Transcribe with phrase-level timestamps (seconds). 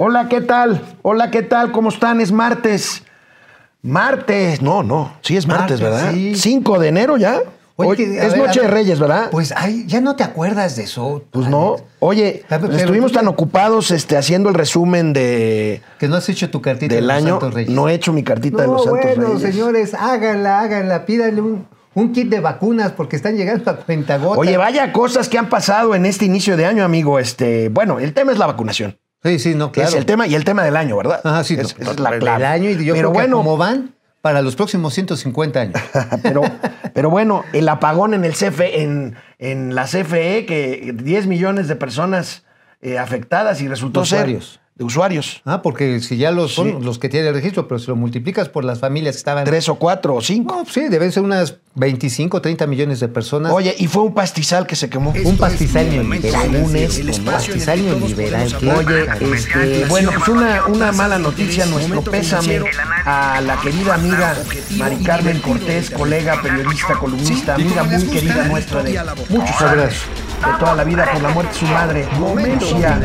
[0.00, 0.80] Hola, ¿qué tal?
[1.02, 1.72] Hola, ¿qué tal?
[1.72, 2.20] ¿Cómo están?
[2.20, 3.02] Es martes.
[3.82, 4.62] Martes.
[4.62, 5.12] No, no.
[5.22, 6.12] Sí es martes, Martes, ¿verdad?
[6.12, 6.36] sí.
[6.36, 7.40] 5 de enero ya.
[7.74, 9.26] Oye, Hoy- que- es ver, Noche de Reyes, ¿verdad?
[9.32, 11.24] Pues ay, ya no te acuerdas de eso.
[11.32, 11.50] Pues Alex.
[11.50, 11.76] no.
[11.98, 16.62] Oye, pero estuvimos tan ocupados este, haciendo el resumen de, Que no has hecho tu
[16.62, 17.28] cartita del de los año.
[17.30, 17.70] Santos Reyes.
[17.74, 19.42] No he hecho mi cartita de los Santos bueno, Reyes.
[19.52, 21.06] señores, háganla, háganla.
[21.06, 24.38] Pídanle un, un kit de vacunas porque están llegando a cuentagotas.
[24.38, 27.18] Oye, vaya cosas que han pasado en este inicio de año, amigo.
[27.18, 28.96] Este, bueno, el tema es la vacunación.
[29.22, 29.88] Sí, sí, no, claro.
[29.88, 31.20] Es el tema y el tema del año, ¿verdad?
[31.24, 32.46] Ajá, sí, Es- no, es la el clave.
[32.46, 35.80] año y yo Pero creo que bueno, como van para los próximos 150 años.
[36.22, 36.42] pero,
[36.94, 41.76] pero bueno, el apagón en el CFE, en, en la CFE, que 10 millones de
[41.76, 42.44] personas
[42.80, 44.60] eh, afectadas y resultó De ser usuarios.
[44.78, 45.42] De usuarios.
[45.44, 46.76] Ah, porque si ya los son Sí.
[46.84, 49.44] los que tienen el registro, pero si lo multiplicas por las familias que estaban.
[49.44, 50.54] Tres o cuatro o cinco.
[50.56, 53.52] No, sí, deben ser unas 25, 30 millones de personas.
[53.52, 55.12] Oye, y fue un pastizal que se quemó.
[55.24, 58.48] un pastizal neoliberal, un esto, un pastizal neoliberal.
[58.76, 62.60] Oye, este, bueno, pues una, una mala noticia, nuestro pésame
[63.04, 64.36] a la querida amiga
[64.76, 69.94] Mari Carmen Cortés, colega, periodista, columnista, amiga muy querida nuestra de muchos años,
[70.44, 72.08] de toda la vida por la muerte de su madre,
[72.54, 73.00] Lucía,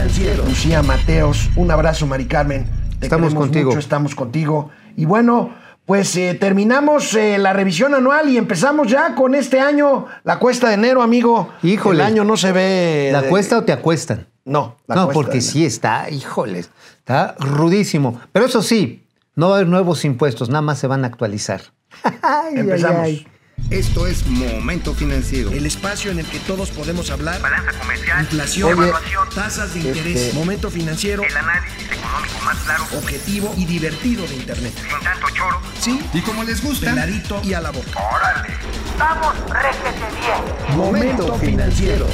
[0.45, 1.50] Lucía Mateos.
[1.56, 2.66] Un abrazo, Mari Carmen.
[3.00, 3.70] Te Estamos contigo.
[3.70, 4.70] mucho, estamos contigo.
[4.95, 5.54] Y bueno,
[5.86, 10.70] pues eh, terminamos eh, la revisión anual y empezamos ya con este año, la cuesta
[10.70, 11.50] de enero, amigo.
[11.64, 12.00] Híjole.
[12.02, 13.09] El año no se ve...
[13.11, 14.28] ¿La de- cuesta o te acuestan?
[14.45, 18.20] No, la no, cuesta porque sí está, híjoles, está rudísimo.
[18.34, 21.61] Pero eso sí, no va a haber nuevos impuestos, nada más se van a actualizar.
[22.04, 23.02] Ay, ay, Empezamos.
[23.02, 23.28] ay.
[23.69, 25.51] Esto es Momento Financiero.
[25.51, 27.41] El espacio en el que todos podemos hablar.
[27.41, 28.91] balanza comercial, Inflación, Oye,
[29.33, 34.35] tasas de interés, este- momento financiero, el análisis económico más claro, objetivo y divertido de
[34.35, 34.73] Internet.
[34.75, 35.61] sin tanto choro.
[35.79, 37.99] Sí, Y como les gusta, peladito y a la boca.
[38.15, 38.53] ¡Órale!
[38.99, 40.77] ¡Vamos, réjete bien!
[40.77, 42.07] Momento financiero.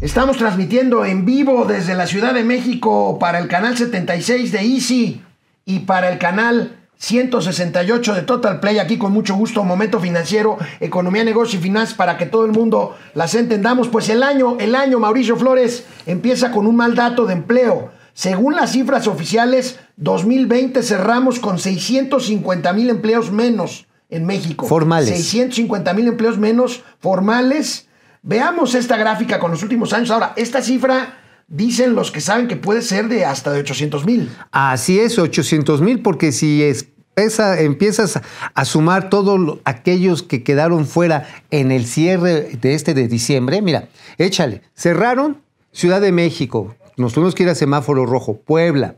[0.00, 5.22] Estamos transmitiendo en vivo desde la Ciudad de México para el canal 76 de Easy
[5.64, 8.78] y para el canal 168 de Total Play.
[8.78, 12.96] Aquí con mucho gusto, momento financiero, economía, negocio y finanzas para que todo el mundo
[13.14, 13.88] las entendamos.
[13.88, 17.90] Pues el año, el año, Mauricio Flores, empieza con un mal dato de empleo.
[18.14, 24.66] Según las cifras oficiales, 2020 cerramos con 650 mil empleos menos en México.
[24.66, 25.08] Formales.
[25.08, 27.86] 650 mil empleos menos formales.
[28.22, 30.10] Veamos esta gráfica con los últimos años.
[30.10, 31.16] Ahora, esta cifra
[31.48, 34.30] dicen los que saben que puede ser de hasta de 800 mil.
[34.52, 38.20] Así es, 800 mil, porque si es- pesa- empiezas
[38.54, 43.60] a sumar todos lo- aquellos que quedaron fuera en el cierre de este de diciembre,
[43.62, 43.88] mira,
[44.18, 45.38] échale, cerraron
[45.72, 48.96] Ciudad de México, nos tuvimos que ir a semáforo rojo, Puebla.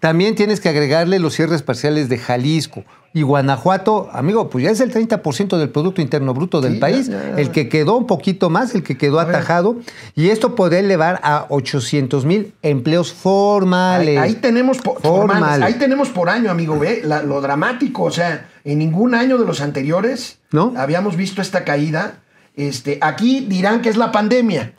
[0.00, 4.80] También tienes que agregarle los cierres parciales de Jalisco y Guanajuato, amigo, pues ya es
[4.80, 7.36] el 30% del Producto Interno Bruto del Sí, país, ya, ya.
[7.40, 9.76] el que quedó un poquito más, el que quedó atajado,
[10.14, 14.18] y esto podría elevar a 800 mil empleos formales.
[14.18, 15.40] ahí tenemos por, Formales.
[15.42, 19.38] formales, ahí tenemos por año, amigo, ve la- lo dramático, o sea, en ningún año
[19.38, 20.74] de los anteriores ¿No?
[20.76, 22.20] habíamos visto esta caída.
[22.56, 24.74] Este, aquí dirán que es la pandemia.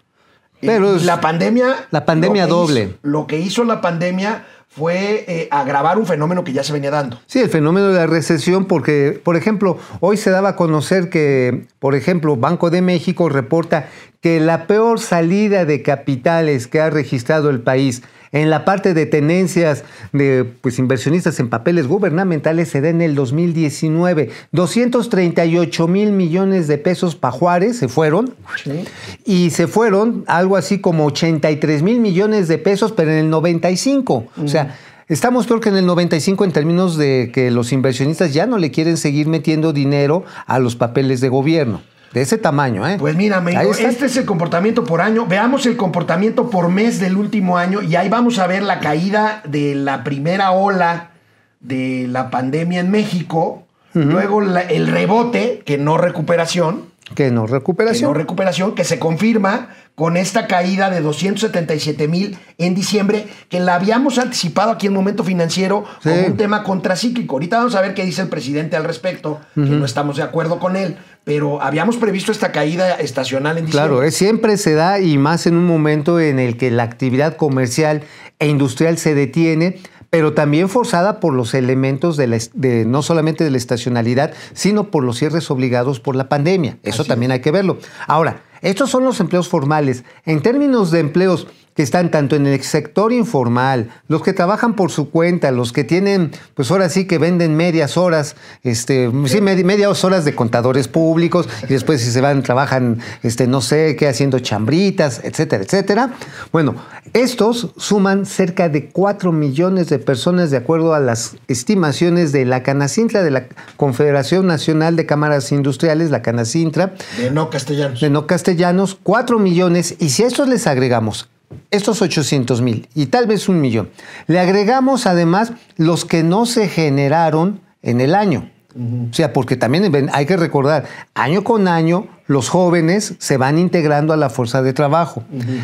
[0.62, 2.84] Pero Eh, es- la pandemia la pandemia lo doble.
[2.84, 6.91] hizo- lo que hizo la pandemia fue eh, agravar un fenómeno que ya se venía
[6.91, 7.19] dando.
[7.25, 11.66] Sí, el fenómeno de la recesión, porque, por ejemplo, hoy se daba a conocer que,
[11.80, 13.88] por ejemplo, Banco de México reporta
[14.22, 19.06] que la peor salida de capitales que ha registrado el país en la parte de
[19.06, 24.29] tenencias de pues, inversionistas en papeles gubernamentales se da en el 2019.
[24.51, 28.84] 238 mil millones de pesos para Juárez se fueron Sí.
[29.25, 34.28] y se fueron algo así como 83 mil millones de pesos, pero en el 95.
[34.44, 38.46] O sea, estamos peor que en el 95 en términos de que los inversionistas ya
[38.46, 41.81] no le quieren seguir metiendo dinero a los papeles de gobierno.
[42.14, 42.96] De ese tamaño, ¿eh?
[43.00, 43.40] Pues mira,
[43.78, 43.90] está.
[43.90, 45.25] este es el comportamiento por año.
[45.28, 49.42] Veamos el comportamiento por mes del último año y ahí vamos a ver la caída
[49.46, 51.12] de la primera ola
[51.59, 57.53] de la pandemia en México, luego la- el rebote, que no recuperación, Que no, que
[57.53, 58.12] recuperación.
[58.12, 63.76] no recuperación, que se confirma con esta caída de 277 mil en diciembre, que la
[63.76, 66.09] habíamos anticipado aquí en Momento Financiero Sí.
[66.09, 67.35] como un tema contracíclico.
[67.35, 70.59] Ahorita vamos a ver qué dice el presidente al respecto, que no estamos de acuerdo
[70.59, 73.90] con él, pero habíamos previsto esta caída estacional en diciembre.
[73.90, 77.35] Claro, eh, siempre se da y más en un momento en el que la actividad
[77.35, 78.03] comercial
[78.40, 79.79] e industrial se detiene,
[80.09, 84.85] pero también forzada por los elementos de, la de no solamente de la estacionalidad, sino
[84.91, 86.78] por los cierres obligados por la pandemia.
[86.84, 87.78] Eso Así también hay que verlo.
[88.08, 90.03] Ahora, estos son los empleos formales.
[90.26, 91.47] En términos de empleos
[91.79, 95.85] que están tanto en el sector informal, los que trabajan por su cuenta, los que
[95.85, 100.90] tienen, pues ahora sí que venden medias horas, este, sí, med- medias horas de contadores
[100.90, 106.09] públicos, y después si se van, trabajan, este, no sé qué, haciendo chambritas, etcétera, etcétera.
[106.52, 106.76] Bueno,
[107.14, 112.61] estos suman cerca de 4 millones de personas de acuerdo a las estimaciones de la
[112.61, 113.46] Canacintra, de la
[113.78, 118.02] Confederación Nacional de Cámaras Industriales, la Canacintra, De no castellanos.
[118.02, 121.29] de no castellanos, 4 millones, y si a estos les agregamos
[121.72, 123.90] estos 800 mil y tal vez un millón,
[124.28, 128.49] le agregamos además los que no se generaron en el año.
[128.79, 130.85] O sea, porque también hay que recordar,
[131.16, 135.23] año con año los jóvenes se van integrando a la fuerza de trabajo.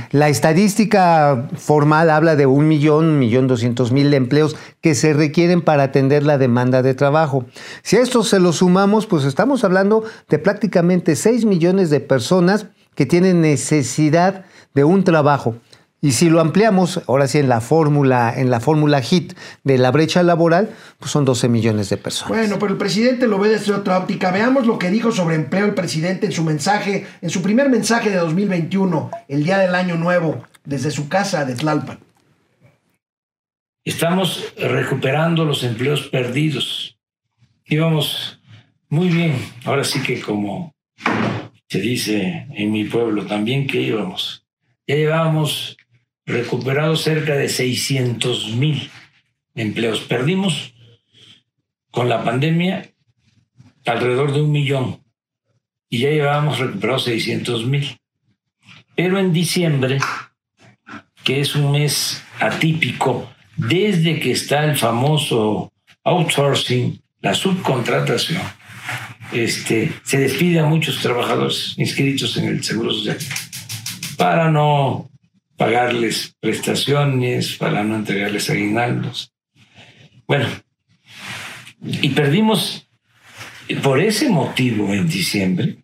[0.10, 5.62] La estadística formal habla de un millón, un millón doscientos mil empleos que se requieren
[5.62, 7.46] para atender la demanda de trabajo.
[7.84, 12.66] Si a esto se lo sumamos, pues estamos hablando de prácticamente 6 millones de personas
[12.96, 15.56] que tienen necesidad de un trabajo.
[16.02, 19.34] Y si lo ampliamos, ahora sí en la fórmula, en la fórmula HIT
[19.64, 20.70] de la brecha laboral,
[21.00, 22.30] pues son 12 millones de personas.
[22.30, 24.32] Bueno, pero el presidente lo ve desde otra óptica.
[24.32, 28.12] Veamos lo que dijo sobre empleo el presidente en su mensaje, en su primer mensaje
[28.12, 32.00] de 2021, el día del año nuevo, desde su casa de Tlalpan.
[33.84, 36.98] Estamos recuperando los empleos perdidos.
[37.66, 38.40] Íbamos
[38.90, 39.36] muy bien.
[39.64, 40.74] Ahora sí que como
[41.68, 44.46] se dice en mi pueblo también que íbamos.
[44.88, 45.78] Ya llevábamos
[46.26, 48.90] recuperados cerca de 600 mil
[49.54, 50.02] empleos.
[50.02, 50.74] Perdimos
[51.92, 52.92] con la pandemia
[53.86, 55.04] alrededor de un millón
[55.90, 57.98] y ya llevábamos recuperados 600 mil.
[58.96, 60.00] Pero en diciembre,
[61.24, 65.72] que es un mes atípico, desde que está el famoso
[66.04, 68.42] outsourcing, la subcontratación,
[69.32, 73.18] este, se despide a muchos trabajadores inscritos en el Seguro Social
[74.18, 75.10] para no
[75.58, 79.34] pagarles prestaciones, para no entregarles aguinaldos.
[80.28, 80.48] Bueno,
[81.82, 82.88] y perdimos
[83.82, 85.78] por ese motivo en diciembre,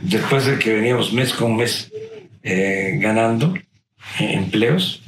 [0.00, 1.92] después de que veníamos mes con mes
[2.42, 3.54] eh, ganando
[4.18, 5.02] empleos,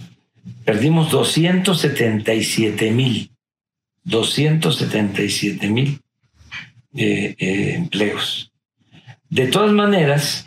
[0.64, 3.30] perdimos 277 mil,
[4.04, 6.00] 277 mil
[6.94, 8.52] eh, eh, empleos.
[9.28, 10.46] De todas maneras,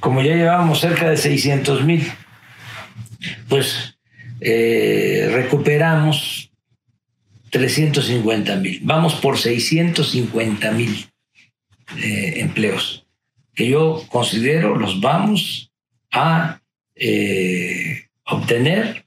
[0.00, 2.10] como ya llevábamos cerca de 600 mil,
[3.48, 3.94] pues
[4.40, 6.50] eh, recuperamos
[7.50, 8.80] 350 mil.
[8.82, 11.08] Vamos por 650 mil
[11.96, 13.06] eh, empleos
[13.54, 15.70] que yo considero los vamos
[16.10, 16.60] a
[16.96, 19.06] eh, obtener,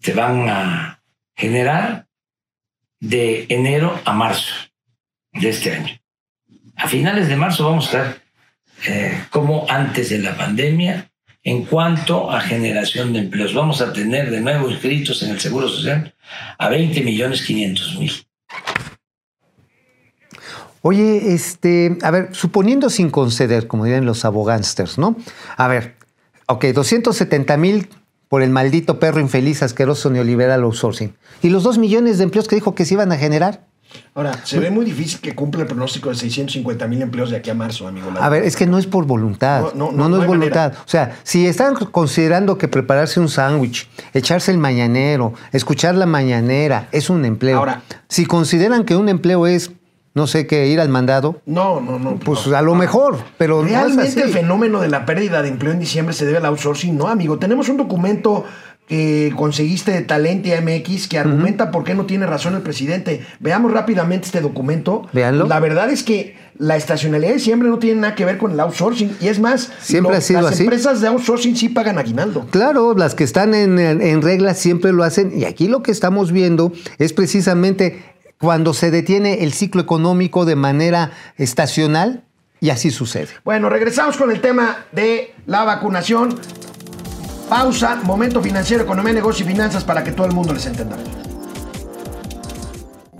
[0.00, 1.02] se van a
[1.36, 2.06] generar
[2.98, 4.52] de enero a marzo
[5.32, 6.00] de este año.
[6.74, 8.20] A finales de marzo vamos a estar
[9.28, 11.09] como antes de la pandemia
[11.50, 13.54] en cuanto a generación de empleos.
[13.54, 16.14] Vamos a tener de nuevo inscritos en el Seguro Social
[16.58, 18.12] a 20 millones 500 mil.
[20.82, 25.16] Oye, este, a ver, suponiendo sin conceder, como dirían los abogánsters, ¿no?
[25.56, 25.96] A ver,
[26.46, 27.88] ok, 270 mil
[28.28, 31.16] por el maldito perro infeliz asqueroso neoliberal outsourcing.
[31.42, 33.66] ¿Y los dos millones de empleos que dijo que se iban a generar?
[34.14, 37.50] Ahora, se ve muy difícil que cumpla el pronóstico de 650 mil empleos de aquí
[37.50, 38.10] a marzo, amigo.
[38.20, 39.60] A ver, es que no es por voluntad.
[39.62, 40.72] No, No, no, no, no, no es voluntad.
[40.74, 46.88] O sea, si están considerando que prepararse un sándwich, echarse el mañanero, escuchar la mañanera,
[46.92, 47.58] es un empleo.
[47.58, 49.70] Ahora- si consideran que un empleo es,
[50.12, 52.16] no sé qué, ir al mandado, No, no, no.
[52.16, 52.56] pues no.
[52.56, 54.20] a lo mejor, pero no es Realmente así.
[54.20, 57.38] el fenómeno de la pérdida de empleo en diciembre se debe al outsourcing, no, amigo.
[57.38, 58.44] Tenemos un documento
[58.90, 63.24] que conseguiste de Talentia MX que argumenta por qué no tiene razón el presidente.
[63.38, 65.06] Veamos rápidamente este documento.
[65.12, 65.46] Véanlo.
[65.46, 68.58] La verdad es que la estacionalidad de diciembre no tiene nada que ver con el
[68.58, 69.16] outsourcing.
[69.20, 70.64] Y es más, Siempre ha sido las así.
[70.64, 72.48] empresas de outsourcing sí pagan aguinaldo.
[72.50, 75.92] Claro, las que están en, en, en regla siempre lo hacen y aquí lo que
[75.92, 78.02] estamos viendo es precisamente
[78.38, 82.24] cuando se detiene el ciclo económico de manera estacional
[82.58, 83.28] y así sucede.
[83.44, 86.40] Bueno, regresamos con el tema de la vacunación.
[87.50, 90.96] Pausa, momento financiero, economía, negocio y finanzas para que todo el mundo les entienda.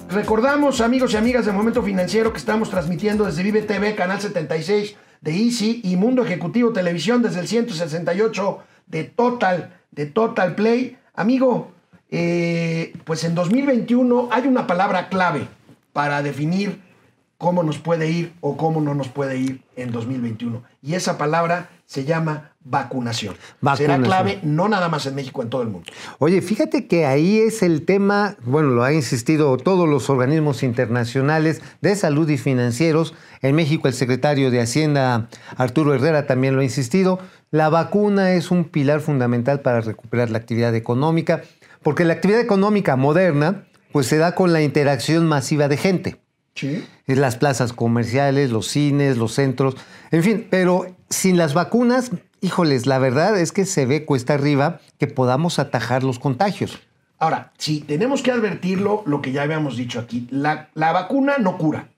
[0.08, 4.94] Recordamos, amigos y amigas del Momento Financiero, que estamos transmitiendo desde Vive TV, Canal 76
[5.20, 10.96] de Easy y Mundo Ejecutivo Televisión desde el 168 de Total, de Total Play.
[11.12, 11.72] Amigo,
[12.08, 15.49] eh, pues en 2021 hay una palabra clave
[15.92, 16.80] para definir
[17.37, 20.62] cómo nos puede ir o cómo no nos puede ir en 2021.
[20.82, 23.37] Y esa palabra se llama vacunación.
[23.61, 24.00] Vacunación.
[24.00, 25.90] Será clave no nada más en México, en todo el mundo.
[26.19, 31.62] Oye, fíjate que ahí es el tema, bueno, lo han insistido todos los organismos internacionales
[31.81, 33.14] de salud y financieros.
[33.43, 37.19] En México el secretario de Hacienda, Arturo Herrera, también lo ha insistido.
[37.50, 41.43] La vacuna es un pilar fundamental para recuperar la actividad económica,
[41.83, 46.21] porque la actividad económica moderna, pues se da con la interacción masiva de gente.
[46.54, 46.85] Sí.
[47.07, 49.76] Es las plazas comerciales, los cines, los centros,
[50.11, 54.80] en fin, pero sin las vacunas, híjoles, la verdad es que se ve cuesta arriba
[54.99, 56.80] que podamos atajar los contagios.
[57.19, 60.26] Ahora, sí, tenemos que advertirlo, lo que ya habíamos dicho aquí.
[60.30, 61.90] La, la vacuna no cura.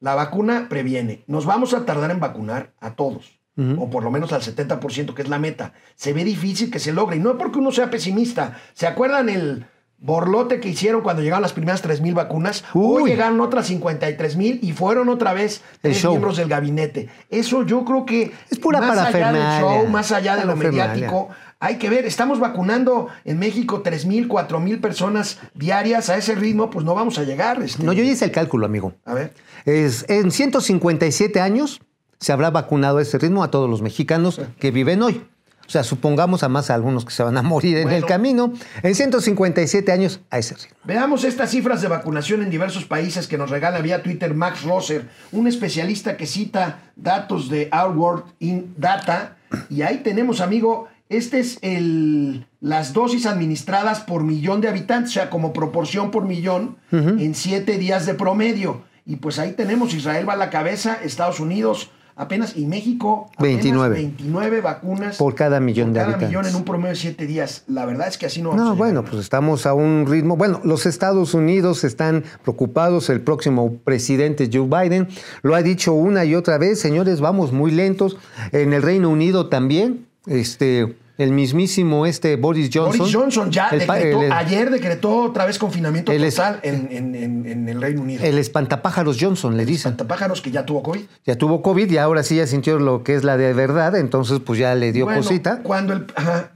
[0.00, 1.22] La vacuna previene.
[1.26, 3.38] Nos vamos a tardar en vacunar a todos.
[3.78, 5.74] O por lo menos al 70%, que es la meta.
[5.94, 7.16] Se ve difícil que se logre.
[7.16, 8.58] Y no es porque uno sea pesimista.
[8.72, 9.64] ¿Se acuerdan el
[10.04, 12.64] borlote que hicieron cuando llegaron las primeras 3.000 vacunas?
[12.74, 17.08] Hoy llegaron otras 53.000 y fueron otra vez tres miembros del gabinete.
[17.30, 21.30] Eso yo creo que Es pura más allá del show, más allá de lo mediático,
[21.64, 26.10] hay que ver, estamos vacunando en México 3.000, 4.000 personas diarias.
[26.10, 27.62] A ese ritmo, pues no vamos a llegar.
[27.62, 27.82] este.
[27.82, 28.92] No, yo ya hice el cálculo, amigo.
[29.06, 29.32] A ver.
[29.64, 31.80] Es, en 157 años
[32.20, 35.24] se habrá vacunado a ese ritmo a todos los mexicanos que viven hoy.
[35.66, 38.52] O sea, supongamos a más algunos que se van a morir en el camino.
[38.82, 40.76] En 157 años a ese ritmo.
[40.84, 45.08] Veamos estas cifras de vacunación en diversos países que nos regala vía Twitter Max Rosser,
[45.32, 49.36] un especialista que cita datos de Our World in Data.
[49.70, 55.14] Y ahí tenemos, amigo, este es el, las dosis administradas por millón de habitantes, o
[55.14, 58.82] sea, como proporción por millón en siete días de promedio.
[59.06, 63.62] Y pues ahí tenemos, Israel va a la cabeza, Estados Unidos apenas, y México apenas
[63.62, 63.94] 29.
[63.96, 66.28] 29 vacunas Por cada millón por de cada habitantes.
[66.28, 67.64] millón en un promedio de siete días.
[67.66, 70.36] La verdad es que así no vamos No, bueno, pues estamos a un ritmo.
[70.36, 73.10] Bueno, los Estados Unidos están preocupados.
[73.10, 75.08] El próximo presidente Joe Biden
[75.42, 78.16] lo ha dicho una y otra vez, señores, vamos muy lentos.
[78.52, 82.98] En el Reino Unido también, este, el mismísimo este Boris Johnson.
[82.98, 87.14] Boris Johnson ya el decretó, el- ayer decretó otra vez confinamiento El total en, en-
[87.14, 88.24] en- en el Reino Unido.
[88.24, 89.92] El espantapájaros Johnson, le dicen.
[89.92, 91.02] Santapájaros que ya tuvo COVID.
[91.24, 94.40] Ya tuvo COVID y ahora sí ya sintió lo que es la de verdad, entonces
[94.44, 95.60] pues ya le dio Bueno, cosita.
[95.62, 96.50] Cuando el, ajá.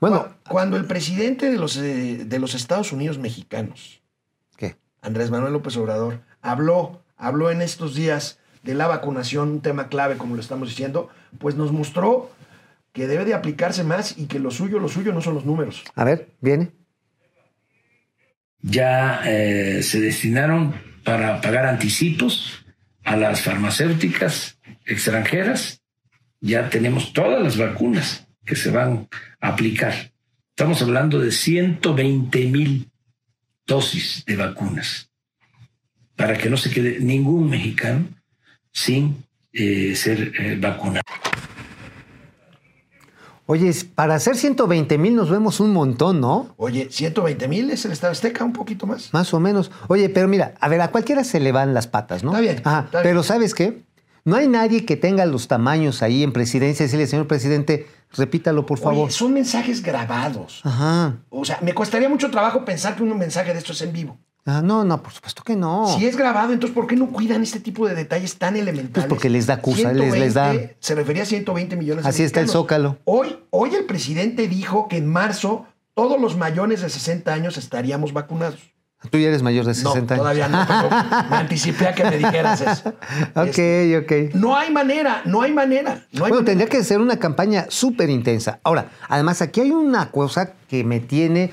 [0.00, 0.24] Bueno.
[0.24, 4.00] Cu- cuando el presidente de los, eh, de los Estados Unidos mexicanos,
[4.56, 4.76] ¿Qué?
[5.02, 10.16] Andrés Manuel López Obrador, habló, habló en estos días de la vacunación, un tema clave
[10.16, 12.30] como lo estamos diciendo, pues nos mostró
[12.98, 15.84] que debe de aplicarse más y que lo suyo, lo suyo no son los números.
[15.94, 16.72] A ver, viene.
[18.60, 20.74] ya eh, se destinaron
[21.04, 22.66] para pagar anticipos
[23.04, 25.80] a las farmacéuticas extranjeras.
[26.40, 29.08] Ya tenemos todas las vacunas que se van
[29.40, 29.94] a aplicar.
[30.50, 32.90] Estamos hablando de 120 mil
[33.64, 35.12] dosis de vacunas
[36.16, 38.08] para que no se quede ningún mexicano
[38.72, 41.04] sin eh, ser eh, vacunado.
[43.50, 46.52] Oye, para hacer 120 mil nos vemos un montón, ¿no?
[46.58, 49.10] Oye, 120 mil es el Estado Azteca, un poquito más.
[49.14, 49.70] Más o menos.
[49.88, 52.32] Oye, pero mira, a ver, a cualquiera se le van las patas, ¿no?
[52.32, 53.10] Está bien, Ajá, está bien.
[53.10, 53.84] pero ¿sabes qué?
[54.26, 58.78] No hay nadie que tenga los tamaños ahí en presidencia decirle, señor presidente, repítalo, por
[58.78, 59.04] favor.
[59.04, 60.60] Oye, son mensajes grabados.
[60.64, 61.16] Ajá.
[61.30, 64.18] O sea, me costaría mucho trabajo pensar que un mensaje de esto es en vivo.
[64.50, 65.94] Ah, no, no, por supuesto que no.
[65.98, 68.92] Si es grabado, entonces ¿por qué no cuidan este tipo de detalles tan elementales?
[68.92, 72.22] Pues porque les da cusa, les- les da- Se refería a 120 millones de Así
[72.22, 72.48] está el.
[72.48, 72.96] Zócalo.
[73.04, 78.14] Hoy, hoy el presidente dijo que en marzo todos los mayores de 60 años estaríamos
[78.14, 78.58] vacunados.
[79.10, 80.36] Tú ya eres mayor de 60 no, años.
[80.38, 80.88] todavía no, pero
[81.30, 82.88] me anticipé a que me dijeras eso.
[83.36, 84.34] Ok, Este, ok.
[84.34, 86.06] no hay manera, no hay manera.
[86.10, 86.44] No hay Bueno, manera.
[86.46, 88.60] tendría que ser una campaña súper intensa.
[88.64, 91.50] Ahora, además, aquí hay una cosa que me tiene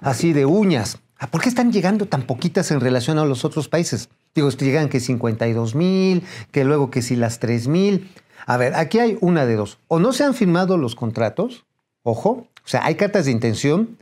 [0.00, 0.98] así de uñas.
[1.18, 4.08] Ah, ¿Por qué están llegando tan poquitas en relación a los otros países?
[4.34, 8.10] Digo, llegan que 52 mil, que luego que si las 3 mil.
[8.46, 9.78] A ver, aquí hay una de dos.
[9.88, 11.64] O no se han firmado los contratos,
[12.02, 13.96] ojo, o sea, hay cartas de intención.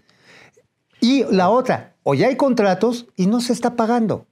[1.00, 4.26] Y la otra, o ya hay contratos y no se está pagando.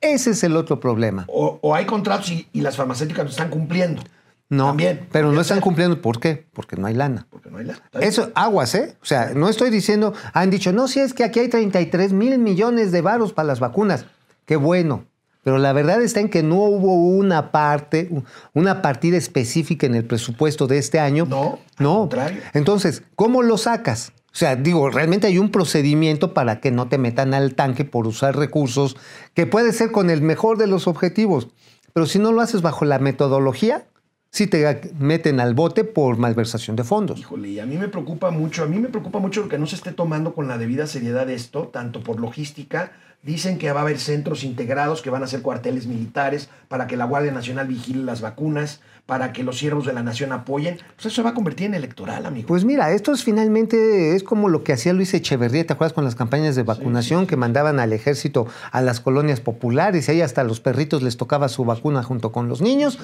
[0.00, 1.26] Ese es el otro problema.
[1.28, 4.02] O, hay contratos y las farmacéuticas no están cumpliendo.
[4.50, 6.00] No, También, pero no están cumpliendo.
[6.00, 6.46] ¿Por qué?
[6.54, 7.26] Porque no hay lana.
[7.28, 7.82] Porque no hay lana.
[8.00, 8.96] Eso, aguas, ¿eh?
[9.02, 12.38] O sea, no estoy diciendo, han dicho, no, si es que aquí hay 33 mil
[12.38, 14.06] millones de varos para las vacunas.
[14.46, 15.04] Qué bueno.
[15.44, 18.10] Pero la verdad está en que no hubo una parte,
[18.54, 21.26] una partida específica en el presupuesto de este año.
[21.28, 22.00] No, No.
[22.00, 22.40] contrario.
[22.54, 24.12] Entonces, ¿cómo lo sacas?
[24.32, 28.06] O sea, digo, realmente hay un procedimiento para que no te metan al tanque por
[28.06, 28.96] usar recursos
[29.34, 31.48] que puede ser con el mejor de los objetivos.
[31.92, 33.86] Pero si no lo haces bajo la metodología,
[34.30, 37.18] sí te meten al bote por malversación de fondos.
[37.18, 39.76] Híjole, y a mí me preocupa mucho, a mí me preocupa mucho que no se
[39.76, 42.92] esté tomando con la debida seriedad esto, tanto por logística.
[43.22, 46.96] Dicen que va a haber centros integrados que van a ser cuarteles militares para que
[46.96, 48.80] la Guardia Nacional vigile las vacunas.
[49.08, 51.72] para que los siervos de la nación apoyen, pues eso se va a convertir en
[51.72, 52.46] electoral, amigo.
[52.46, 56.04] Pues mira, esto es finalmente es como lo que hacía Luis Echeverría, ¿te acuerdas con
[56.04, 60.42] las campañas de vacunación que mandaban al ejército a las colonias populares y ahí hasta
[60.42, 62.98] a los perritos les tocaba su vacuna junto con los niños?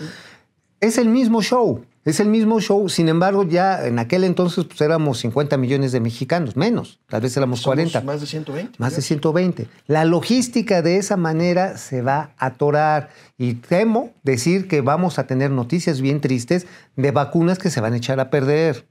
[0.84, 4.78] Es el mismo show, es el mismo show, sin embargo ya en aquel entonces pues
[4.82, 8.02] éramos 50 millones de mexicanos, menos, tal vez éramos Somos 40.
[8.02, 8.78] Más de 120.
[8.78, 9.68] Más de 120.
[9.86, 13.08] La logística de esa manera se va a atorar.
[13.38, 17.94] Y temo decir que vamos a tener noticias bien tristes de vacunas que se van
[17.94, 18.84] a echar a perder.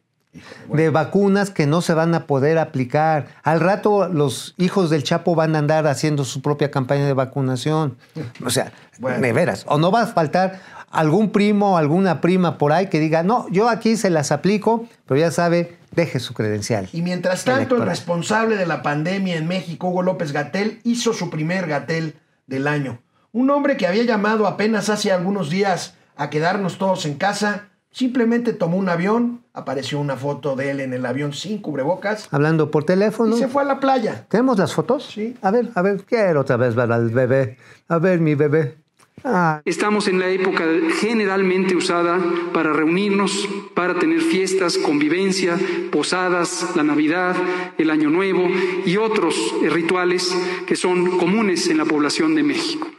[0.73, 3.27] De vacunas que no se van a poder aplicar.
[3.43, 7.97] Al rato los hijos del Chapo van a andar haciendo su propia campaña de vacunación.
[8.43, 9.19] O sea, Bueno.
[9.21, 9.63] de veras.
[9.67, 10.59] O no va a faltar
[10.93, 14.85] algún primo o alguna prima por ahí que diga, no, yo aquí se las aplico,
[15.05, 16.87] pero ya sabe, deje su credencial.
[16.93, 21.29] Y mientras tanto, el responsable de la pandemia en México, Hugo López Gatel, hizo su
[21.29, 22.15] primer Gatel
[22.47, 23.01] del año.
[23.31, 28.53] Un hombre que había llamado apenas hace algunos días a quedarnos todos en casa, simplemente
[28.53, 32.83] tomó un avión, apareció una foto de él en el avión sin cubrebocas Hablando por
[32.83, 33.35] teléfono.
[33.35, 34.25] y se fue a la playa.
[34.29, 35.09] ¿Tenemos las fotos?
[35.11, 35.35] Sí.
[35.41, 37.57] A ver, a ver, quiero otra vez ver al bebé.
[37.87, 38.82] A ver, mi bebé.
[39.25, 40.65] Ah, Estamos en la época
[40.99, 42.19] generalmente usada
[42.51, 45.57] para reunirnos, para tener fiestas, convivencia,
[45.91, 47.35] posadas, la Navidad,
[47.77, 48.49] el Año Nuevo
[48.85, 50.35] y otros rituales
[50.67, 52.89] que son comunes en la población de México.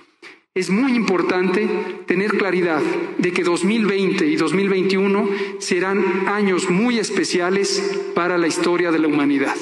[0.55, 1.69] Es muy importante
[2.07, 2.81] tener claridad
[3.19, 5.29] de que 2020 y 2021
[5.59, 9.57] serán años muy especiales para la historia de la humanidad.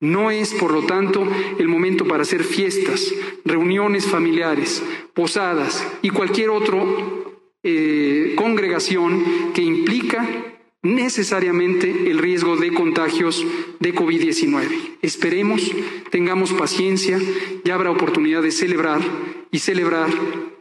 [0.00, 1.26] No es, por lo tanto,
[1.58, 3.12] el momento para hacer fiestas,
[3.44, 4.82] reuniones familiares,
[5.14, 6.84] posadas y cualquier otra
[8.36, 10.26] congregación que implica
[10.82, 13.44] necesariamente el riesgo de contagios
[13.80, 14.98] de COVID-19.
[15.02, 15.72] Esperemos,
[16.10, 17.20] tengamos paciencia,
[17.64, 19.00] ya habrá oportunidad de celebrar
[19.50, 20.08] y celebrar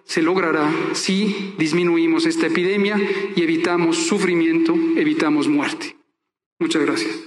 [0.04, 3.00] se logrará si disminuimos esta epidemia
[3.36, 5.98] y evitamos sufrimiento, evitamos muerte.
[6.60, 7.20] Muchas gracias.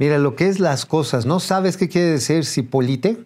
[0.00, 1.26] Mira lo que es las cosas.
[1.26, 3.18] ¿No sabes qué quiere decir Cipolite?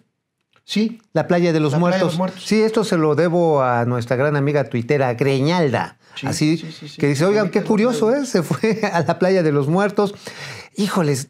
[0.63, 2.11] Sí, La playa de los, La playa de muertos.
[2.13, 2.43] los muertos.
[2.43, 5.97] Sí, esto se lo debo a nuestra gran amiga tuitera Greñalda.
[6.15, 6.97] Sí, Así sí, sí, sí.
[6.97, 8.25] que dice, oigan, qué curioso, ¿eh?
[8.25, 10.15] Se fue a la playa de los muertos.
[10.75, 11.29] Híjoles,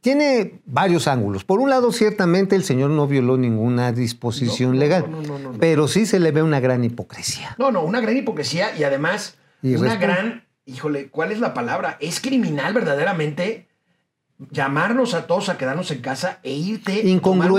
[0.00, 1.44] tiene varios ángulos.
[1.44, 5.52] Por un lado, ciertamente el señor no violó ninguna disposición No, legal, no, no, no,
[5.52, 5.58] no.
[5.58, 7.54] pero sí se le ve una gran hipocresía.
[7.58, 11.96] No, no, una gran hipocresía y además Y una gran, híjole, ¿cuál es la palabra?
[12.00, 13.68] Es criminal verdaderamente
[14.50, 16.92] llamarnos a todos a quedarnos en casa e irte.
[16.92, 17.10] tomar un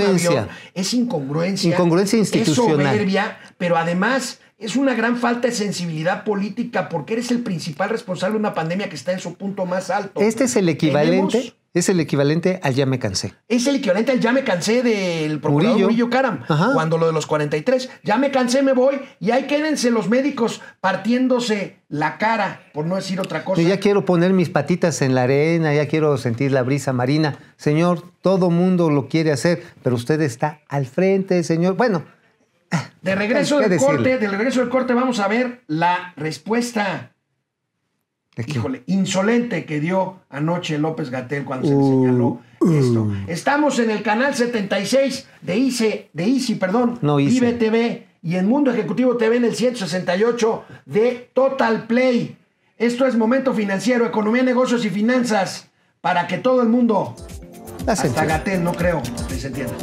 [0.01, 0.29] Incongruencia.
[0.29, 0.47] avión.
[0.73, 1.71] Es incongruencia.
[1.71, 2.81] Incongruencia institucional.
[2.81, 7.89] Es soberbia, pero además es una gran falta de sensibilidad política porque eres el principal
[7.89, 10.21] responsable de una pandemia que está en su punto más alto.
[10.21, 13.33] Este es el equivalente, Tenemos- es el equivalente al ya me cansé.
[13.49, 15.87] Es el equivalente al ya me cansé del procurador Murillo.
[15.87, 16.39] Murillo, Karam.
[16.47, 16.71] Ajá.
[16.73, 17.89] Cuando lo de los 43.
[18.03, 18.99] Ya me cansé, me voy.
[19.19, 23.61] Y ahí quédense los médicos partiéndose la cara, por no decir otra cosa.
[23.61, 27.37] Yo ya quiero poner mis patitas en la arena, ya quiero sentir la brisa marina.
[27.57, 31.75] Señor, todo mundo lo quiere hacer, pero usted está al frente, señor.
[31.75, 32.03] Bueno,
[33.01, 33.95] De regreso ¿Qué del decirle?
[33.95, 37.14] corte, del regreso del corte, vamos a ver la respuesta, ¿de?
[38.47, 43.11] Híjole, insolente que dio anoche López Gatel cuando se le Uh, señaló esto.
[43.27, 47.39] Estamos en el canal 76 de ICE, de Easy, perdón, No, Ice.
[47.39, 52.37] Vive TV y en Mundo Ejecutivo TV en el 168 de Total Play.
[52.77, 55.69] Esto es Momento Financiero, Economía, Negocios y Finanzas
[56.01, 57.15] para que todo el mundo
[57.87, 58.25] hasta.
[58.25, 59.73] Gatel, no creo, que se entienda.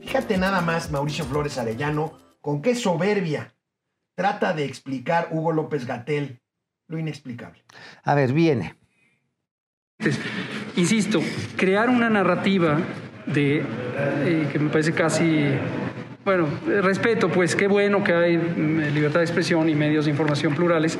[0.00, 3.54] Fíjate nada más, Mauricio Flores Arellano, con qué soberbia
[4.14, 6.40] trata de explicar Hugo López Gatel
[6.88, 7.62] lo inexplicable.
[8.04, 8.74] A ver, viene.
[10.76, 11.20] Insisto,
[11.56, 12.78] crear una narrativa
[13.26, 15.46] de eh, que me parece casi
[16.26, 16.48] bueno,
[16.82, 20.98] respeto, pues qué bueno que hay mm, libertad de expresión y medios de información plurales,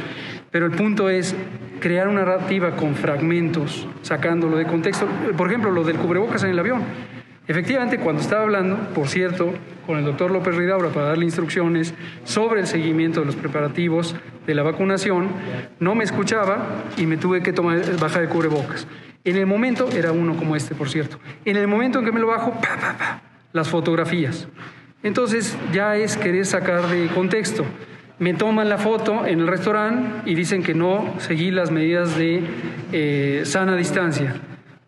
[0.52, 1.34] pero el punto es
[1.80, 5.08] crear una narrativa con fragmentos, sacándolo de contexto.
[5.36, 6.82] Por ejemplo, lo del cubrebocas en el avión.
[7.48, 9.54] Efectivamente, cuando estaba hablando, por cierto,
[9.86, 14.54] con el doctor López Ridaura para darle instrucciones sobre el seguimiento de los preparativos de
[14.54, 15.28] la vacunación,
[15.78, 18.88] no me escuchaba y me tuve que tomar, bajar el cubrebocas.
[19.22, 22.20] En el momento, era uno como este, por cierto, en el momento en que me
[22.20, 24.48] lo bajo, pa, pa, pa, las fotografías.
[25.04, 27.64] Entonces ya es querer sacar de contexto.
[28.18, 32.42] Me toman la foto en el restaurante y dicen que no seguí las medidas de
[32.92, 34.34] eh, sana distancia.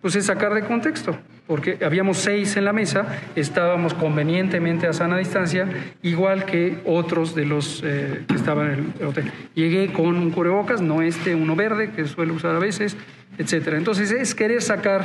[0.00, 1.16] Pues es sacar de contexto,
[1.48, 5.66] porque habíamos seis en la mesa, estábamos convenientemente a sana distancia,
[6.02, 9.32] igual que otros de los eh, que estaban en el hotel.
[9.54, 12.96] Llegué con un cubrebocas, no este, uno verde, que suelo usar a veces,
[13.36, 13.76] etcétera.
[13.76, 15.04] Entonces es querer sacar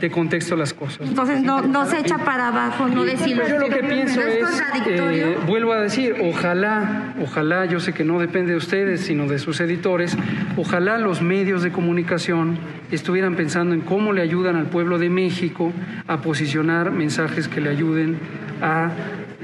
[0.00, 1.08] de contexto las cosas.
[1.08, 3.46] Entonces no, no se echa para abajo, no decirlo.
[3.48, 8.04] Yo lo que pienso ¿No es, eh, vuelvo a decir, ojalá, ojalá, yo sé que
[8.04, 10.16] no depende de ustedes, sino de sus editores,
[10.56, 12.58] ojalá los medios de comunicación
[12.90, 15.72] estuvieran pensando en cómo le ayudan al pueblo de México
[16.06, 18.18] a posicionar mensajes que le ayuden
[18.62, 18.90] a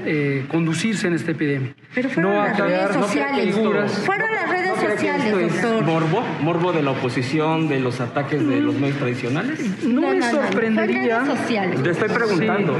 [0.05, 1.73] eh, conducirse en esta epidemia.
[1.93, 3.55] Pero fueron no las crear redes sociales.
[3.55, 3.91] figuras.
[3.99, 5.83] Fueron las redes ¿No sociales, doctor.
[5.83, 6.23] morbo?
[6.41, 9.59] ¿Morbo de la oposición, de los ataques de los medios tradicionales?
[9.83, 10.43] No, No, me no, no, no.
[10.47, 11.19] sorprendería.
[11.21, 11.79] Fue redes sociales.
[11.81, 12.77] Le estoy preguntando.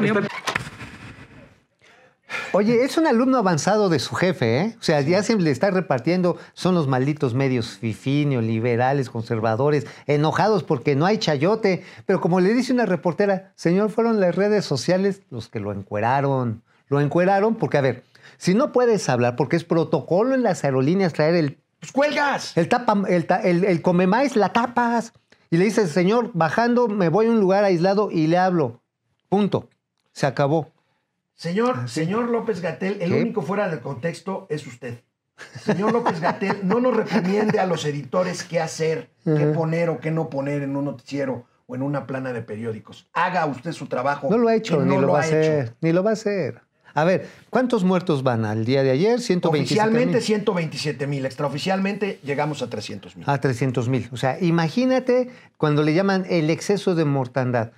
[0.00, 0.06] Sí.
[0.06, 0.22] Estoy-
[2.52, 4.76] Oye, es un alumno avanzado de su jefe, ¿eh?
[4.80, 10.64] O sea, ya se le está repartiendo, son los malditos medios fifí, liberales, conservadores, enojados
[10.64, 11.84] porque no hay chayote.
[12.06, 16.62] Pero como le dice una reportera, señor, fueron las redes sociales los que lo encueraron.
[16.88, 18.04] Lo encueraron porque, a ver,
[18.38, 22.56] si no puedes hablar, porque es protocolo en las aerolíneas traer el, Pues cuelgas.
[22.56, 25.12] el tapa, el, el, el come maíz, la tapas.
[25.50, 28.80] Y le dices, señor, bajando, me voy a un lugar aislado y le hablo.
[29.28, 29.68] Punto.
[30.12, 30.68] Se acabó.
[31.38, 33.22] Señor, señor López Gatel, el ¿Qué?
[33.22, 34.98] único fuera de contexto es usted.
[35.62, 40.10] Señor López Gatel, no nos recomiende a los editores qué hacer, qué poner o qué
[40.10, 43.06] no poner en un noticiero o en una plana de periódicos.
[43.12, 44.28] Haga usted su trabajo.
[44.28, 45.74] No lo ha hecho, ni no lo, va a ha hacer.
[45.80, 46.60] Ni lo va a hacer.
[46.92, 49.20] A ver, ¿cuántos muertos van al día de ayer?
[49.20, 50.22] 127 Oficialmente mil.
[50.22, 53.30] 127 mil, extraoficialmente llegamos a 300 mil.
[53.30, 54.08] A 300 mil.
[54.10, 57.70] O sea, imagínate cuando le llaman el exceso de mortandad.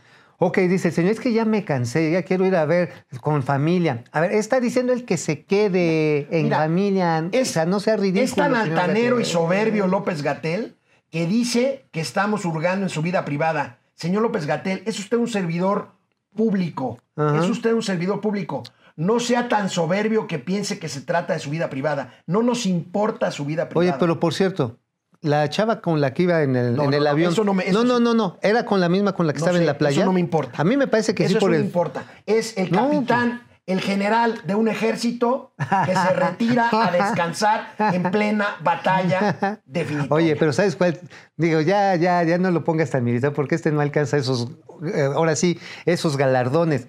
[0.42, 3.42] Ok, dice el señor, es que ya me cansé, ya quiero ir a ver con
[3.42, 4.05] familia.
[4.11, 7.29] A ver, está diciendo el que se quede en Mira, familia.
[7.31, 8.24] o sea, no sea ridículo.
[8.24, 10.76] Es tan altanero y soberbio López Gatel
[11.11, 13.81] que dice que estamos hurgando en su vida privada.
[13.92, 15.90] Señor López Gatel, es usted un servidor
[16.35, 16.98] público.
[17.16, 18.62] Es usted un servidor público.
[18.96, 22.14] No sea tan soberbio que piense que se trata de su vida privada.
[22.26, 23.90] No nos importa su vida privada.
[23.90, 24.79] Oye, pero por cierto,
[25.22, 27.33] la chava con la que iba en el, No, en el no, avión.
[27.33, 28.38] eso no me- eso no, no, no, no.
[28.42, 29.96] Era con la misma con la que estaba sé, en la playa.
[29.98, 30.61] Eso no me importa.
[30.61, 31.62] A mí me parece que eso sí por no el.
[31.64, 32.04] importa.
[32.26, 35.52] Es el capitán, el general de un ejército
[35.87, 40.14] que se retira a descansar en plena batalla definitiva.
[40.16, 40.98] Oye, pero ¿sabes cuál?
[41.37, 44.48] Digo, ya, ya, ya no lo pongas tan militar porque este no alcanza esos,
[44.94, 46.88] eh, ahora sí, esos galardones.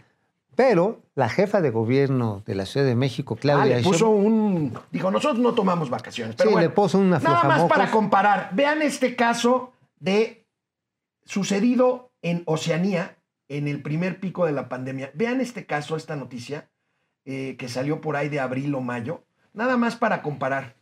[0.55, 4.25] Pero la jefa de gobierno de la Ciudad de México, Ah, Claudia le puso Sheinbaum,
[4.25, 4.73] un.
[4.91, 6.35] Dijo, nosotros no tomamos vacaciones.
[6.35, 8.49] Pero Sí, bueno, le puso una Nada más para comparar.
[8.53, 10.45] Vean este caso de
[11.25, 15.11] sucedido en Oceanía en el primer pico de la pandemia.
[15.13, 16.69] Vean este caso, esta noticia
[17.25, 19.23] eh, que salió por ahí de abril o mayo.
[19.53, 20.75] Nada más para comparar.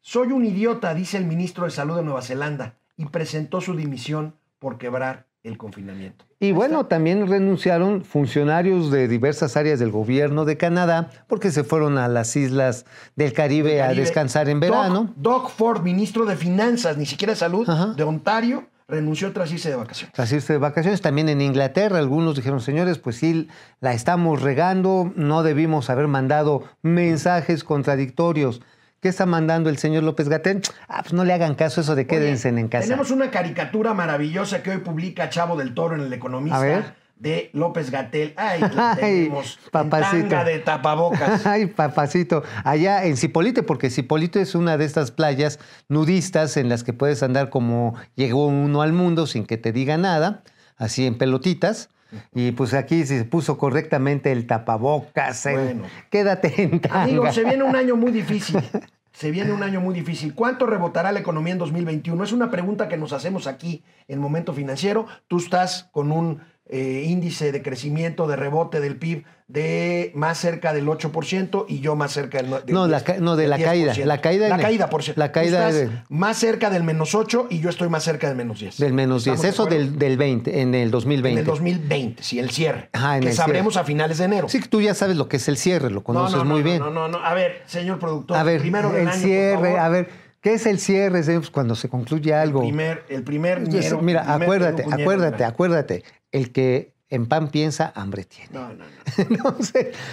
[0.00, 4.36] Soy un idiota, dice el ministro de Salud de Nueva Zelanda, y presentó su dimisión
[4.58, 6.24] por quebrar el confinamiento.
[6.38, 11.96] Y bueno, también renunciaron funcionarios de diversas áreas del gobierno de Canadá porque se fueron
[11.98, 14.02] a las islas del Caribe, a Caribe.
[14.02, 15.14] descansar en verano.
[15.16, 17.94] Doug Ford, ministro de Finanzas, ni siquiera de Salud, Ajá.
[17.94, 20.14] de Ontario, renunció tras irse de vacaciones.
[20.14, 23.48] Tras irse de vacaciones, también en Inglaterra, algunos dijeron, señores, pues sí,
[23.80, 28.60] la estamos regando, no debimos haber mandado mensajes contradictorios.
[29.06, 30.62] ¿Qué está mandando el señor López Gatell?
[30.88, 32.86] Ah, pues no le hagan caso eso de quédense Oye, en casa.
[32.88, 36.94] Tenemos una caricatura maravillosa que hoy publica Chavo del Toro en El Economista A ver.
[37.20, 38.34] de López Gatel.
[38.36, 38.96] Ay, la Ay,
[39.28, 40.28] tenemos en papacito.
[40.28, 41.46] tanga de tapabocas.
[41.46, 42.42] Ay, papacito.
[42.64, 47.22] Allá en Cipolite, porque Cipolite es una de estas playas nudistas en las que puedes
[47.22, 50.42] andar como llegó uno al mundo sin que te diga nada,
[50.78, 51.90] así en pelotitas.
[52.34, 55.46] Y pues aquí se puso correctamente el tapabocas.
[55.46, 55.82] el Bueno.
[56.10, 57.02] quédate en tanga.
[57.04, 58.58] Amigos, se viene un año muy difícil.
[59.16, 60.34] Se viene un año muy difícil.
[60.34, 62.22] ¿Cuánto rebotará la economía en 2021?
[62.22, 65.06] Es una pregunta que nos hacemos aquí en Momento Financiero.
[65.26, 70.72] Tú estás con un eh, índice de crecimiento, de rebote del PIB de más cerca
[70.72, 73.56] del 8% y yo más cerca del, no- del No, la 10, no, de la
[73.56, 73.94] del caída.
[73.94, 74.04] 10%.
[74.04, 75.20] La caída La caída, por cierto.
[75.20, 78.26] la caída Tú estás de- más cerca del menos 8 y yo estoy más cerca
[78.26, 78.78] del menos 10.
[78.78, 79.34] Del menos 10.
[79.36, 79.84] ¿Estamos de Eso acuerdo?
[79.84, 81.30] del, del 20, en el 2020.
[81.30, 82.88] En el 2020, sí, el cierre.
[82.92, 83.82] Ajá, en que el sabremos cierre.
[83.84, 84.48] a finales de enero.
[84.48, 86.50] Sí, que tú ya sabes lo que es el cierre, lo no, conoces no, no,
[86.52, 86.80] muy bien.
[86.80, 87.18] No, no, no.
[87.24, 90.08] A ver, señor productor, A ver, primero del el año, cierre, a ver,
[90.40, 91.22] ¿qué es el cierre?
[91.52, 92.62] cuando se concluye algo.
[92.62, 96.04] El primer, el primer Entonces, Mira, el primer acuérdate, acuérdate, acuérdate.
[96.36, 98.50] El que en pan piensa, hambre tiene.
[98.52, 98.84] No, no,
[99.30, 99.56] no.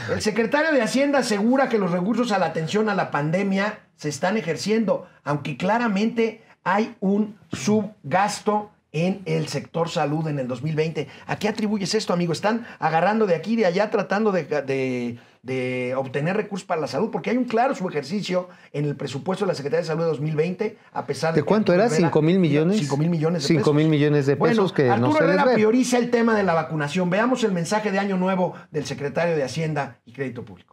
[0.13, 4.09] El secretario de Hacienda asegura que los recursos a la atención a la pandemia se
[4.09, 11.07] están ejerciendo, aunque claramente hay un subgasto en el sector salud en el 2020.
[11.25, 12.31] ¿A qué atribuyes esto, amigo?
[12.31, 16.87] Están agarrando de aquí y de allá tratando de, de- de obtener recursos para la
[16.87, 20.09] salud, porque hay un claro subejercicio en el presupuesto de la Secretaría de Salud de
[20.09, 21.41] 2020, a pesar de...
[21.41, 21.85] ¿De cuánto era?
[21.85, 22.79] Herrera- ¿Cinco mil millones?
[22.79, 23.75] Cinco mil millones de Cinco pesos.
[23.75, 26.43] mil millones de Bueno, pesos que no Arturo se les Herrera prioriza el tema de
[26.43, 27.09] la vacunación.
[27.09, 30.72] Veamos el mensaje de Año Nuevo del secretario de Hacienda y Crédito Público.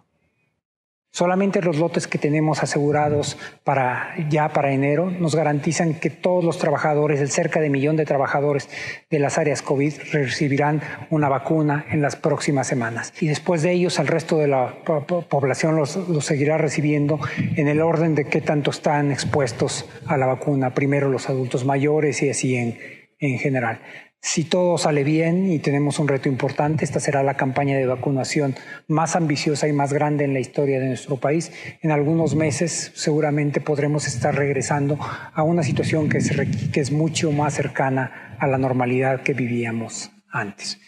[1.13, 6.59] Solamente los lotes que tenemos asegurados para ya para enero nos garantizan que todos los
[6.59, 8.69] trabajadores, el cerca de millón de trabajadores
[9.11, 13.13] de las áreas COVID recibirán una vacuna en las próximas semanas.
[13.21, 17.19] Y después de ellos, el resto de la po- po- población los, los seguirá recibiendo
[17.57, 20.75] en el orden de qué tanto están expuestos a la vacuna.
[20.75, 22.79] Primero los adultos mayores y así en,
[23.19, 23.81] en general.
[24.23, 28.55] Si todo sale bien y tenemos un reto importante, esta será la campaña de vacunación
[28.87, 31.51] más ambiciosa y más grande en la historia de nuestro país.
[31.81, 34.99] En algunos meses seguramente podremos estar regresando
[35.33, 39.33] a una situación que es, requ- que es mucho más cercana a la normalidad que
[39.33, 40.79] vivíamos antes.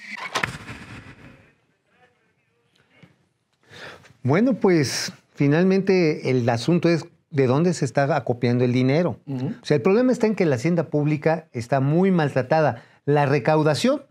[4.22, 9.18] Bueno, pues finalmente el asunto es de dónde se está acopiando el dinero.
[9.26, 12.84] O sea, el problema está en que la hacienda pública está muy maltratada.
[13.04, 14.02] La recaudación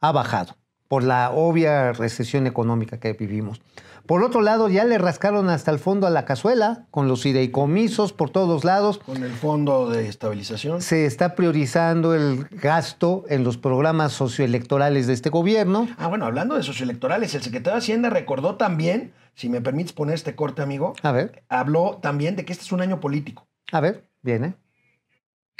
[0.00, 0.56] ha bajado
[0.88, 3.60] por la obvia recesión económica que vivimos.
[4.06, 8.14] Por otro lado, ya le rascaron hasta el fondo a la cazuela, con los fideicomisos
[8.14, 9.00] por todos lados.
[9.00, 10.80] Con el fondo de estabilización.
[10.80, 15.86] Se está priorizando el gasto en los programas socioelectorales de este gobierno.
[15.98, 20.14] Ah, bueno, hablando de socioelectorales, el secretario de Hacienda recordó también, si me permites poner
[20.14, 23.46] este corte, amigo, A ver, habló también de que este es un año político.
[23.72, 24.54] a ver, viene.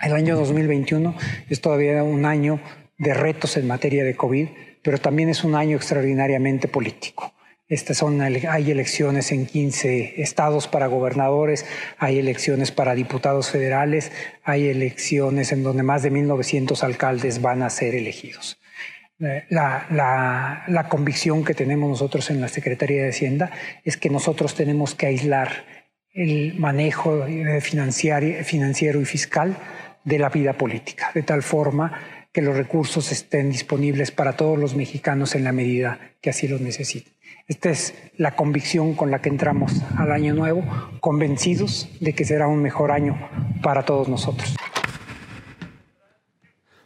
[0.02, 1.14] El año 2021
[1.50, 2.60] es todavía un año
[2.98, 4.48] de retos en materia de COVID,
[4.82, 7.32] pero también es un año extraordinariamente político.
[7.68, 11.66] Estas son, hay elecciones en 15 estados para gobernadores,
[11.98, 14.10] hay elecciones para diputados federales,
[14.42, 18.58] hay elecciones en donde más de 1.900 alcaldes van a ser elegidos.
[19.20, 23.50] Eh, La, la- la convicción que tenemos nosotros en la Secretaría de Hacienda
[23.84, 25.66] es que nosotros tenemos que aislar
[26.14, 29.56] el manejo eh, financiero y fiscal
[30.08, 31.92] de la vida política, de tal forma
[32.32, 36.60] que los recursos estén disponibles para todos los mexicanos en la medida que así los
[36.60, 37.12] necesiten.
[37.46, 40.64] Esta es la convicción con la que entramos al año nuevo,
[41.00, 43.18] convencidos de que será un mejor año
[43.62, 44.56] para todos nosotros.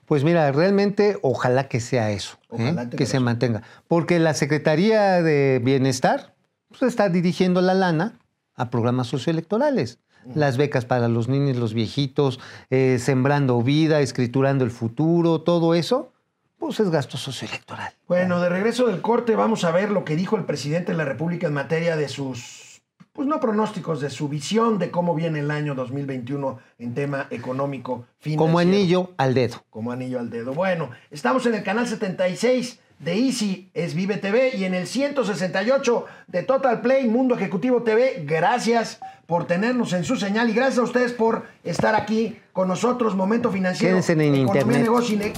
[0.06, 2.70] Pues mira, realmente ojalá que sea eso, ¿eh?
[2.70, 3.62] Ojalá, que se mantenga.
[3.88, 6.35] Porque la Secretaría de Bienestar
[6.68, 8.18] pues, está dirigiendo la lana
[8.54, 10.00] a programas socioelectorales.
[10.35, 16.12] Las becas para los niños, los viejitos, eh, sembrando vida, escriturando el futuro, todo eso,
[16.58, 17.92] pues es gasto socioelectoral.
[18.06, 21.04] Bueno, de regreso del corte vamos a ver lo que dijo el presidente de la
[21.04, 22.82] República en materia de sus,
[23.12, 28.06] pues no pronósticos, de su visión de cómo viene el año 2021 en tema económico,
[28.20, 28.46] financiero.
[28.46, 29.64] Como anillo al dedo.
[29.70, 30.54] Como anillo al dedo.
[30.54, 36.06] Bueno, estamos en el canal 76 de Easy es Vive TV y en el 168
[36.28, 38.22] de Total Play Mundo Ejecutivo TV.
[38.24, 39.00] Gracias
[39.33, 43.16] por tenernos en su señal y gracias a ustedes por estar aquí con nosotros.
[43.16, 43.95] Momento financiero.
[43.95, 44.83] Quédense en Economía, internet.
[44.83, 45.33] negocio y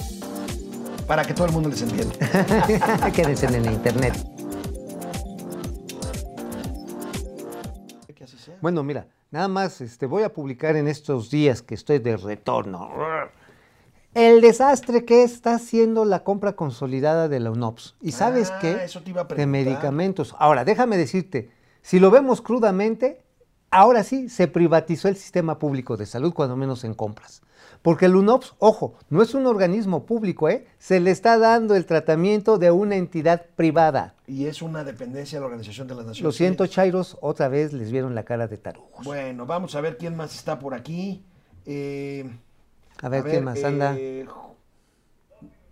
[1.07, 2.13] para que todo el mundo les entienda.
[3.15, 4.13] Quédense en el internet.
[8.59, 12.89] Bueno, mira, nada más este, voy a publicar en estos días que estoy de retorno.
[14.13, 17.95] El desastre que está haciendo la compra consolidada de la UNOPS.
[18.01, 18.83] ¿Y sabes Ah, qué?
[18.83, 20.35] eso te iba a de medicamentos.
[20.37, 21.49] Ahora, déjame decirte,
[21.81, 23.23] si lo vemos crudamente,
[23.71, 27.41] ahora sí se privatizó el sistema público de salud, cuando menos en compras.
[27.81, 30.65] Porque el UNOPS, ojo, no es un organismo público, ¿eh?
[30.79, 34.15] Se le está dando el tratamiento de una entidad privada.
[34.25, 36.75] Y es una dependencia de la Organización de las Naciones Lo siento, Unidas.
[36.75, 39.03] Chairos, otra vez les vieron la cara de tarugos.
[39.05, 41.23] Bueno, vamos a ver quién más está por aquí.
[41.67, 42.27] Eh,
[43.01, 43.93] A ver, quién más anda.
[43.97, 44.25] eh,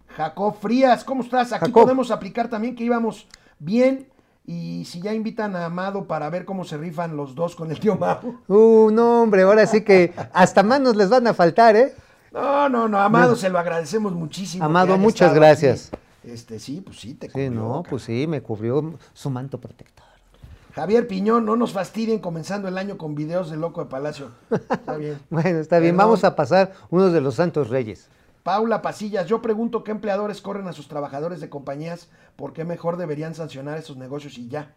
[0.10, 1.52] Jacob Frías, ¿cómo estás?
[1.54, 1.84] Aquí Jacob.
[1.84, 3.28] podemos aplicar también que íbamos
[3.58, 4.08] bien.
[4.46, 7.80] Y si ya invitan a Amado para ver cómo se rifan los dos con el
[7.80, 8.18] tío Mau.
[8.48, 11.94] Uh, no, hombre, ahora sí que hasta manos les van a faltar, ¿eh?
[12.34, 14.66] No, no, no, Amado, se lo agradecemos muchísimo.
[14.66, 15.92] Amado, muchas gracias.
[15.94, 16.32] aquí.
[16.32, 17.84] Este, sí, pues sí, te Sí, cubrió, no, cabrón.
[17.90, 20.04] pues sí, me cubrió su manto protector.
[20.74, 24.30] Javier Piñón, no nos fastidien comenzando el año con videos de Loco de Palacio.
[24.70, 25.20] Está bien.
[25.30, 28.08] Bueno, está bien, vamos a pasar uno de los santos reyes.
[28.44, 32.98] Paula Pasillas, yo pregunto qué empleadores corren a sus trabajadores de compañías, ¿por qué mejor
[32.98, 34.76] deberían sancionar esos negocios y ya?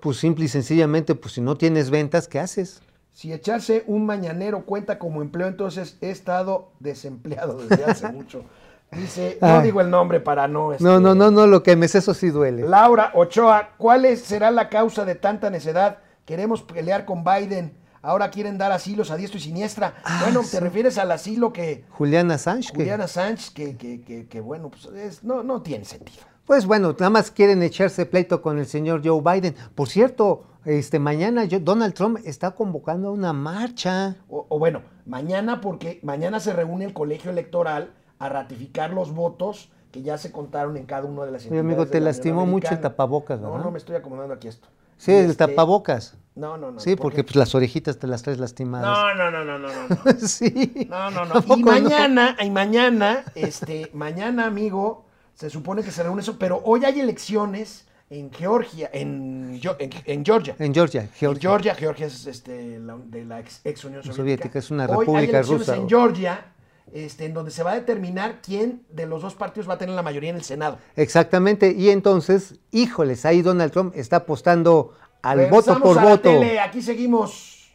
[0.00, 2.80] Pues simple y sencillamente, pues si no tienes ventas, ¿qué haces?
[3.10, 8.44] Si echarse un mañanero cuenta como empleo, entonces he estado desempleado desde hace mucho.
[8.92, 9.62] Dice, no Ay.
[9.62, 10.72] digo el nombre para no...
[10.72, 12.68] este, No, no, no, no, lo que me eso sí duele.
[12.68, 15.98] Laura Ochoa, ¿cuál será la causa de tanta necedad?
[16.24, 19.94] Queremos pelear con Biden, ahora quieren dar asilos a diestro y siniestra.
[20.22, 22.72] bueno, te refieres al asilo que Juliana Sánchez.
[22.74, 26.20] Juliana Sánchez, que, que, que, que, bueno, pues es- no, no tiene sentido.
[26.46, 29.54] Pues bueno, nada más quieren echarse pleito con el señor Joe Biden.
[29.76, 34.16] Por cierto, este mañana Donald Trump está convocando a una marcha.
[34.28, 39.70] O, o bueno, mañana porque mañana se reúne el colegio electoral a ratificar los votos
[39.92, 42.46] que ya se contaron en cada una de las Oye, amigo, entidades te la lastimó
[42.46, 43.64] mucho el tapabocas, No, ¿verdad?
[43.66, 44.66] no me estoy acomodando aquí esto.
[45.04, 46.16] Sí, el Este, tapabocas.
[46.34, 46.80] No, no, no.
[46.80, 48.86] Sí, porque pues, las orejitas te las traes lastimadas.
[48.86, 50.12] No, no, no, no, no, no.
[50.28, 50.86] sí.
[50.88, 51.34] No, no, no.
[51.34, 51.64] ¿A Y poco no?
[51.66, 57.00] mañana, y mañana, este, mañana, amigo, se supone que se reúne eso, pero hoy hay
[57.00, 60.54] elecciones en Georgia, en, en, en Georgia.
[60.58, 61.40] En Georgia, En Georgia.
[61.40, 64.22] Georgia, Georgia es este, la- de la ex, ex Unión Soviética.
[64.22, 65.76] Soviética, es una Hoy hay república elecciones rusa.
[65.76, 66.44] en Georgia,
[66.92, 69.94] este, en donde se va a determinar quién de los dos partidos va a tener
[69.94, 70.78] la mayoría en el Senado.
[70.96, 71.72] Exactamente.
[71.72, 76.22] Y entonces, híjoles, ahí Donald Trump está apostando al voto por a la voto.
[76.22, 77.70] tele, aquí seguimos.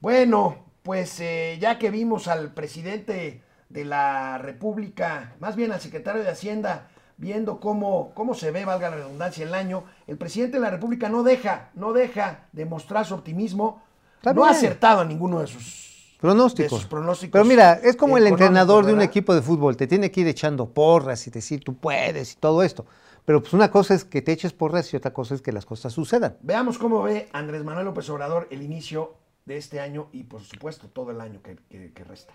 [0.00, 6.22] Bueno, pues eh, ya que vimos al presidente de la República, más bien al secretario
[6.22, 10.62] de Hacienda, viendo cómo, cómo se ve, valga la redundancia, el año, el presidente de
[10.62, 13.82] la República no deja, no deja de mostrar su optimismo.
[14.16, 15.91] Está no ha acertado a ninguno de sus
[16.22, 16.70] Pronósticos.
[16.72, 19.10] de sus pronósticos Pero mira, es como el entrenador de un ¿verdad?
[19.10, 22.62] equipo de fútbol, te tiene que ir echando porras y decir tú puedes y todo
[22.62, 22.86] esto.
[23.26, 25.66] Pero pues una cosa es que te eches porras y otra cosa es que las
[25.66, 26.36] cosas sucedan.
[26.40, 30.88] Veamos cómo ve Andrés Manuel López Obrador el inicio de este año y por supuesto
[30.88, 32.32] todo el año que- que- que resta.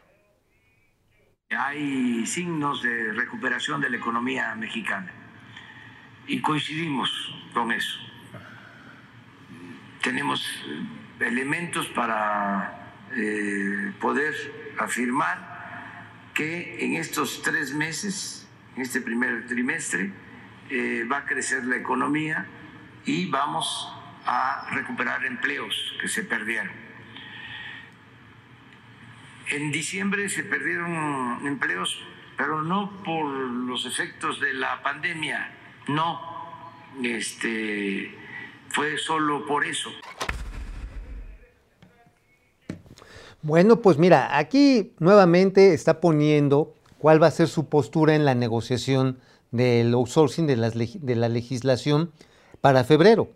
[1.49, 5.11] Hay signos de recuperación de la economía mexicana
[6.27, 7.09] y coincidimos
[7.53, 7.97] con eso.
[10.03, 10.45] Tenemos
[11.19, 14.33] elementos para eh, poder
[14.77, 15.57] afirmar
[16.33, 20.11] que en estos tres meses, en este primer trimestre,
[20.69, 22.45] eh, va a crecer la economía
[23.05, 23.93] y vamos
[24.25, 26.69] a recuperar empleos que se perdieron.
[29.49, 32.03] En diciembre se perdieron empleos,
[32.35, 35.51] pero no por los efectos de la pandemia,
[35.87, 36.19] no,
[37.01, 38.13] este,
[38.69, 39.89] fue solo por eso.
[43.47, 48.35] Bueno, pues mira, aquí nuevamente está poniendo cuál va a ser su postura en la
[48.35, 49.19] negociación
[49.51, 52.11] del outsourcing de, las de la legislación
[52.59, 53.29] para febrero.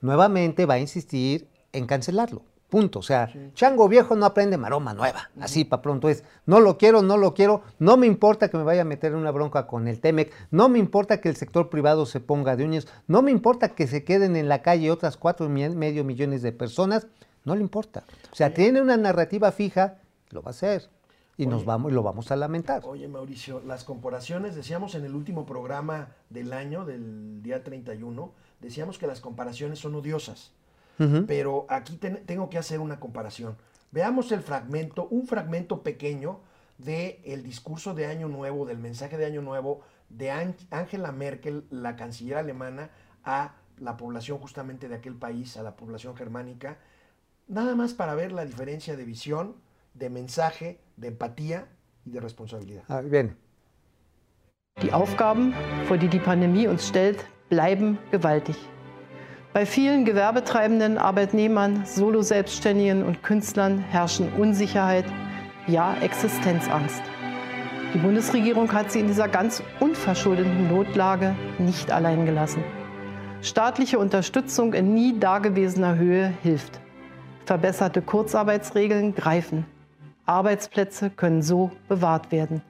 [0.00, 2.40] Nuevamente va a insistir en cancelarlo.
[2.70, 3.00] Punto.
[3.00, 5.28] O sea, chango viejo no aprende maroma nueva.
[5.38, 6.24] Así para pronto es.
[6.46, 7.60] No lo quiero, no lo quiero.
[7.78, 10.32] No me importa que me vaya a meter en una bronca con el Temec.
[10.50, 12.88] No me importa que el sector privado se ponga de uñas.
[13.08, 16.52] No me importa que se queden en la calle otras cuatro y medio millones de
[16.52, 17.08] personas.
[17.44, 18.04] No le importa.
[18.32, 19.98] O sea, tiene una narrativa fija,
[20.30, 20.88] lo va a hacer.
[21.36, 22.82] Y nos vamos, y lo vamos a lamentar.
[22.84, 28.98] Oye, Mauricio, las comparaciones, decíamos en el último programa del año, del día 31, decíamos
[28.98, 30.52] que las comparaciones son odiosas.
[31.26, 33.56] Pero aquí ten- tengo que hacer una comparación.
[33.90, 36.40] Veamos el fragmento, un fragmento pequeño
[36.76, 41.64] del el discurso de Año Nuevo, del mensaje de Año Nuevo de An- Angela Merkel,
[41.70, 42.90] la canciller alemana,
[43.24, 46.76] a la población justamente de aquel país, a la población germánica,
[47.50, 49.56] nada más para ver la diferencia de visión,
[49.94, 51.66] de mensaje, de empatía
[52.04, 52.84] y de responsabilidad.
[52.88, 53.36] Ah, bien.
[54.82, 55.52] Die Aufgaben,
[55.86, 58.56] vor die die Pandemie uns stellt, bleiben gewaltig.
[59.52, 65.04] Bei vielen Gewerbetreibenden, Arbeitnehmern, Solo-Selbstständigen und Künstlern herrschen Unsicherheit,
[65.66, 67.02] ja Existenzangst.
[67.92, 72.62] Die Bundesregierung hat sie in dieser ganz unverschuldeten Notlage nicht allein gelassen.
[73.42, 76.79] Staatliche Unterstützung in nie dagewesener Höhe hilft.
[77.54, 79.66] Verbesserte Kurzarbeitsregeln greifen.
[80.24, 82.62] Arbeitsplätze können so bewahrt werden.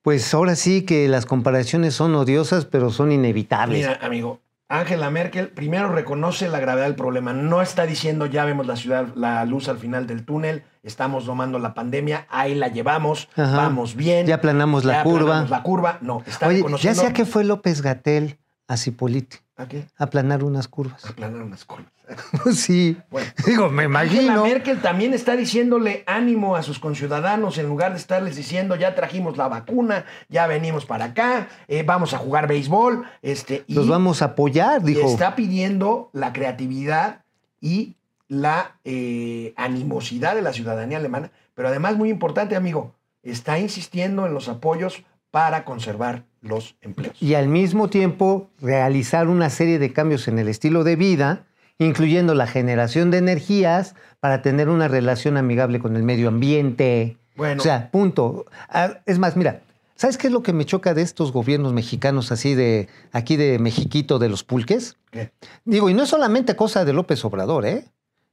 [0.00, 3.86] Pues ahora sí que las comparaciones son odiosas, pero son inevitables.
[3.86, 7.34] Mira, amigo, Angela Merkel primero reconoce la gravedad del problema.
[7.34, 11.58] No está diciendo ya vemos la ciudad, la luz al final del túnel, estamos domando
[11.58, 13.54] la pandemia, ahí la llevamos, Ajá.
[13.58, 14.26] vamos bien.
[14.26, 15.18] Ya aplanamos la ya curva.
[15.20, 15.98] aplanamos la curva.
[16.00, 17.02] No, está Oye, ya reconociendo.
[17.02, 18.38] sé a qué fue López Gatel
[18.68, 19.38] a Cipolite.
[19.56, 19.86] ¿A qué?
[19.96, 21.04] Aplanar unas curvas.
[21.04, 21.92] Aplanar unas curvas.
[22.54, 22.96] sí.
[23.10, 23.30] Bueno.
[23.46, 24.44] Digo, me Angela imagino.
[24.44, 29.36] Merkel también está diciéndole ánimo a sus conciudadanos en lugar de estarles diciendo ya trajimos
[29.36, 34.22] la vacuna, ya venimos para acá, eh, vamos a jugar béisbol, este, y Los vamos
[34.22, 35.06] a apoyar, dijo.
[35.06, 37.24] está pidiendo la creatividad
[37.60, 37.96] y
[38.28, 44.34] la eh, animosidad de la ciudadanía alemana, pero además muy importante, amigo, está insistiendo en
[44.34, 47.20] los apoyos para conservar los empleos.
[47.20, 51.46] Y al mismo tiempo realizar una serie de cambios en el estilo de vida,
[51.78, 57.16] incluyendo la generación de energías para tener una relación amigable con el medio ambiente.
[57.34, 57.60] Bueno.
[57.60, 58.44] O sea, punto.
[58.68, 59.62] Ah, Es más, mira,
[59.96, 63.58] ¿sabes qué es lo que me choca de estos gobiernos mexicanos así de aquí de
[63.58, 64.98] Mexiquito de los pulques?
[65.10, 65.32] ¿Qué?
[65.64, 67.86] Digo, y no es solamente cosa de López Obrador, ¿eh?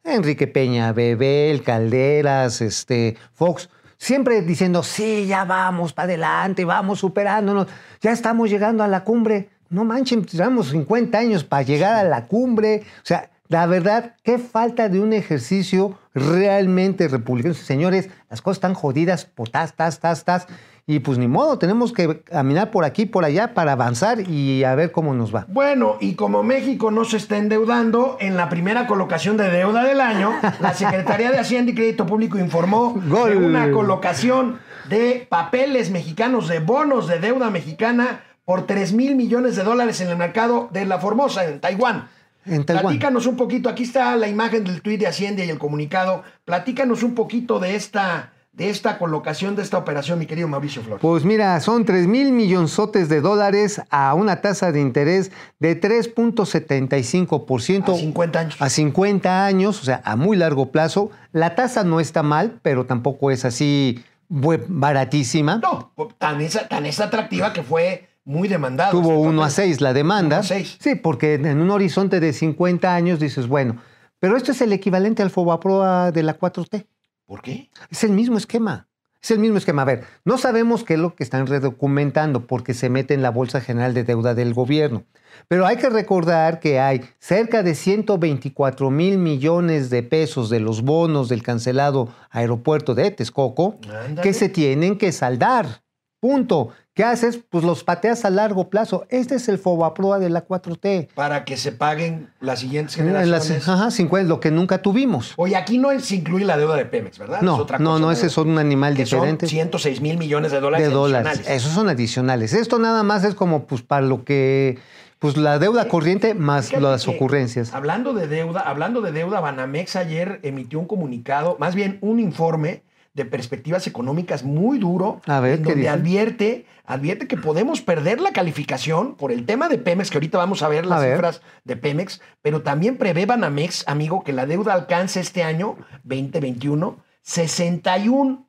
[0.04, 7.68] Enrique Peña, Bebel, Calderas, este, Fox, siempre diciendo, sí, ya vamos para adelante, vamos superándonos,
[8.02, 9.50] ya estamos llegando a la cumbre.
[9.70, 12.82] No manchen, llevamos 50 años para llegar a la cumbre.
[13.04, 17.54] O sea, la verdad, qué falta de un ejercicio realmente republicano.
[17.54, 20.48] Señores, las cosas están jodidas por tas, tas, tas, tas.
[20.90, 24.74] Y pues ni modo, tenemos que caminar por aquí, por allá para avanzar y a
[24.74, 25.46] ver cómo nos va.
[25.48, 30.02] Bueno, y como México no se está endeudando, en la primera colocación de deuda del
[30.02, 33.30] año, la Secretaría de Hacienda y Crédito Público informó Gol.
[33.30, 34.58] de una colocación
[34.90, 40.10] de papeles mexicanos, de bonos de deuda mexicana por 3 mil millones de dólares en
[40.10, 42.08] el mercado de la Formosa, en Taiwán.
[42.48, 42.86] En Taiwán.
[42.86, 46.24] Platícanos un poquito, aquí está la imagen del tuit de Hacienda y el comunicado.
[46.46, 51.02] Platícanos un poquito de esta, de esta colocación, de esta operación, mi querido Mauricio Flores.
[51.02, 57.94] Pues mira, son 3 mil millonzotes de dólares a una tasa de interés de 3.75%.
[57.94, 58.62] A 50 años.
[58.62, 61.10] A 50 años, o sea, a muy largo plazo.
[61.32, 65.62] La tasa no está mal, pero tampoco es así baratísima.
[65.64, 68.92] No, tan es, tan es atractiva que fue muy demandado.
[68.92, 69.56] Tuvo este 1 a papel.
[69.56, 70.40] 6 la demanda.
[70.40, 70.44] A.
[70.44, 73.78] Sí, porque en un horizonte de 50 años dices, bueno,
[74.20, 76.88] pero esto es el equivalente al Fobaproa de la 4T.
[77.30, 77.70] ¿Por qué?
[77.92, 78.88] Es el mismo esquema.
[79.22, 79.84] Es el mismo esquema.
[79.84, 83.30] A ver, no sabemos qué es lo que están redocumentando porque se mete en la
[83.30, 85.04] Bolsa General de Deuda del gobierno.
[85.48, 90.82] Pero hay que recordar que hay cerca de 124 mil millones de pesos de los
[90.82, 94.22] bonos del cancelado aeropuerto de Texcoco Ándale.
[94.22, 95.84] que se tienen que saldar.
[96.20, 96.70] Punto.
[97.00, 97.40] ¿Qué haces?
[97.50, 99.06] Pues los pateas a largo plazo.
[99.08, 101.08] Este es el Fobaproa de la 4T.
[101.16, 103.70] Para que se paguen las siguientes las- generaciones.
[103.70, 105.32] ajá, 50, lo que nunca tuvimos.
[105.38, 107.42] Oye, aquí no se incluye la deuda de Pemex, ¿verdad?
[107.42, 109.46] No, Es otra no, cosa no, ese es un animal Que diferente.
[109.46, 110.86] Son 106 mil millones de dólares.
[110.86, 111.28] de dólares.
[111.38, 111.62] adicionales.
[111.64, 112.52] Esos son adicionales.
[112.52, 114.78] Esto nada más es como pues para lo que
[115.20, 117.74] pues la deuda corriente más las ocurrencias.
[117.74, 122.84] Hablando de deuda, hablando de deuda, Banamex ayer emitió un comunicado, más bien un informe
[123.14, 125.90] de perspectivas económicas muy duro, A ver, en ¿qué donde dice?
[125.90, 130.62] advierte, advierte que podemos perder la calificación por el tema de Pemex, que ahorita vamos
[130.64, 131.14] a ver las A ver.
[131.16, 136.98] cifras de Pemex, pero también prevé Banamex, amigo, que la deuda alcance este año, 2021,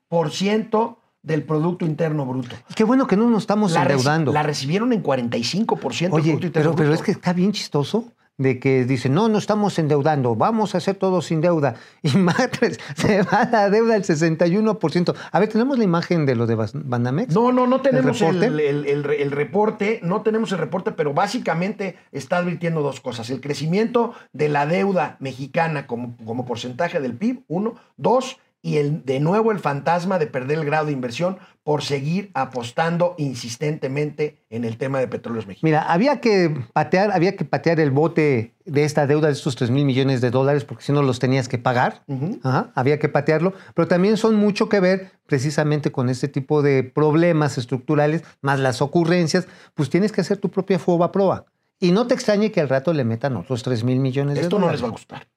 [0.09, 2.57] 61% del Producto Interno Bruto.
[2.75, 4.33] Qué bueno que no nos estamos La, endeudando.
[4.33, 6.95] la recibieron en 45% del Oye, Producto Interno pero, pero Bruto.
[6.95, 10.95] es que está bien chistoso de que dicen, no, no estamos endeudando, vamos a hacer
[10.97, 11.75] todo sin deuda.
[12.03, 15.15] Y madres, se va la deuda al 61%.
[15.31, 17.35] A ver, ¿tenemos la imagen de lo de Banamex?
[17.35, 18.47] No, no, no tenemos el, reporte?
[18.47, 23.29] el- el re- el reporte, no tenemos el reporte, pero básicamente está advirtiendo dos cosas.
[23.29, 27.75] El crecimiento de la deuda mexicana como, como porcentaje del PIB, uno.
[27.99, 32.31] Dos, y el, de nuevo el fantasma de perder el grado de inversión por seguir
[32.35, 35.63] apostando insistentemente en el tema de petróleos mexicanos.
[35.63, 39.71] Mira, había que patear, había que patear el bote de esta deuda de estos 3
[39.71, 42.03] mil millones de dólares, porque si no los tenías que pagar.
[42.43, 43.53] Ajá, había que patearlo.
[43.75, 48.83] Pero también son mucho que ver precisamente con este tipo de problemas estructurales, más las
[48.83, 51.47] ocurrencias, pues tienes que hacer tu propia FOBA proa.
[51.79, 54.57] Y no te extrañe que al rato le metan otros 3 mil millones de Esto
[54.57, 54.81] no dólares.
[54.81, 55.29] les va a gustar.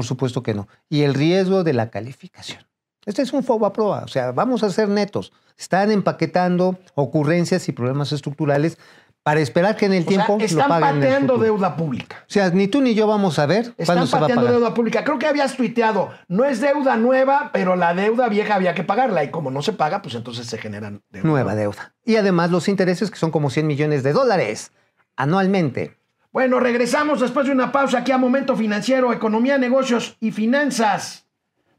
[0.00, 0.66] Por supuesto que no.
[0.88, 2.64] Y el riesgo de la calificación.
[3.04, 5.30] Este es un FOBA proa, o sea, vamos a ser netos.
[5.58, 8.78] Están empaquetando ocurrencias y problemas estructurales
[9.22, 10.88] para esperar que en el O sea, tiempo lo están paguen.
[10.88, 12.16] en el pateando deuda pública.
[12.22, 14.42] O sea, ni tú ni yo vamos a ver Están cuándo se va a pateando
[14.46, 14.58] pagar.
[14.58, 15.04] deuda pública.
[15.04, 19.22] Creo que habías tuiteado, no es deuda nueva, pero la deuda vieja había que pagarla.
[19.22, 21.28] Y como no se paga, pues entonces se generan deuda.
[21.28, 21.92] Nueva deuda.
[22.06, 24.72] Y además los intereses que son como 100 millones de dólares
[25.16, 25.99] anualmente.
[26.32, 31.26] Bueno, regresamos después de una pausa aquí a Momento Financiero, Economía, Negocios y Finanzas,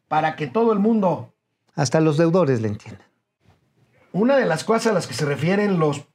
[0.09, 1.33] para que todo el mundo...
[1.73, 3.05] Hasta los deudores le entienden.
[4.11, 6.05] Una de las cosas a las que se refieren los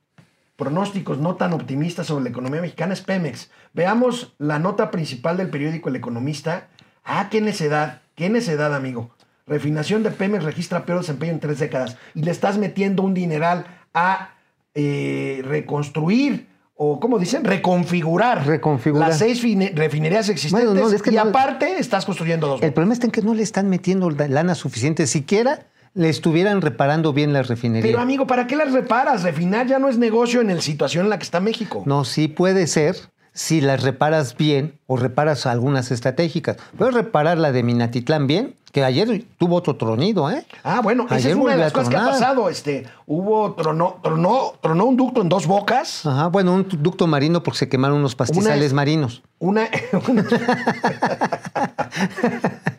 [0.57, 3.51] pronósticos no tan optimistas sobre la economía mexicana es Pemex.
[3.73, 6.69] Veamos la nota principal del periódico El Economista.
[7.05, 9.11] Ah, qué necedad, qué necedad, amigo.
[9.47, 13.67] Refinación de Pemex registra peor desempeño en tres décadas y le estás metiendo un dineral
[13.95, 14.35] a
[14.75, 17.43] eh, reconstruir o, ¿cómo dicen?
[17.45, 19.09] Reconfigurar, Reconfigurar.
[19.09, 22.63] las seis fine- refinerías existentes Bueno, no, es que y no- aparte estás construyendo dos.
[22.63, 25.07] El problema está en que no le están metiendo la- lana suficiente.
[25.07, 27.87] Siquiera le estuvieran reparando bien las refinerías.
[27.91, 29.23] Pero amigo, ¿para qué las reparas?
[29.23, 31.83] Refinar ya no es negocio en la situación en la que está México.
[31.87, 32.97] No, sí puede ser
[33.37, 36.57] si las reparas bien o reparas algunas estratégicas.
[36.79, 40.47] Puedes reparar la de Minatitlán bien, que ayer tuvo otro tronido, ¿eh?
[40.65, 42.49] Ah, bueno, esa Ayer es una de las cosas que ha pasado.
[42.49, 46.07] Este, hubo, tronó, tronó, tronó un ducto en dos bocas.
[46.07, 49.23] Ajá, bueno, un ducto marino porque se quemaron unos pastizales Una- marinos.
[49.39, 49.69] Una.
[50.09, 50.25] una-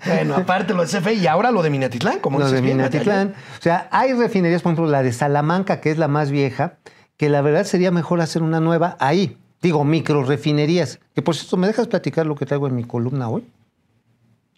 [0.07, 2.77] bueno, aparte lo de CFE y ahora lo de Minatitlán, como Lo dices de bien,
[2.77, 3.35] Minatitlán.
[3.59, 6.77] O sea, hay refinerías, por ejemplo, la de Salamanca, que es la más vieja,
[7.15, 9.37] que la verdad sería mejor hacer una nueva ahí.
[9.61, 10.99] Digo, micro refinerías.
[11.15, 13.45] Que por cierto, ¿me dejas platicar lo que traigo en mi columna hoy?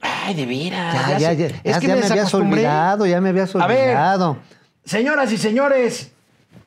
[0.01, 0.93] Ay, de veras.
[0.93, 1.37] Ya, ya, sé.
[1.37, 1.45] ya.
[1.47, 3.79] Es ya, que ya me habías olvidado, ya me habías A ver.
[3.89, 4.37] olvidado.
[4.85, 6.11] Señoras y señores,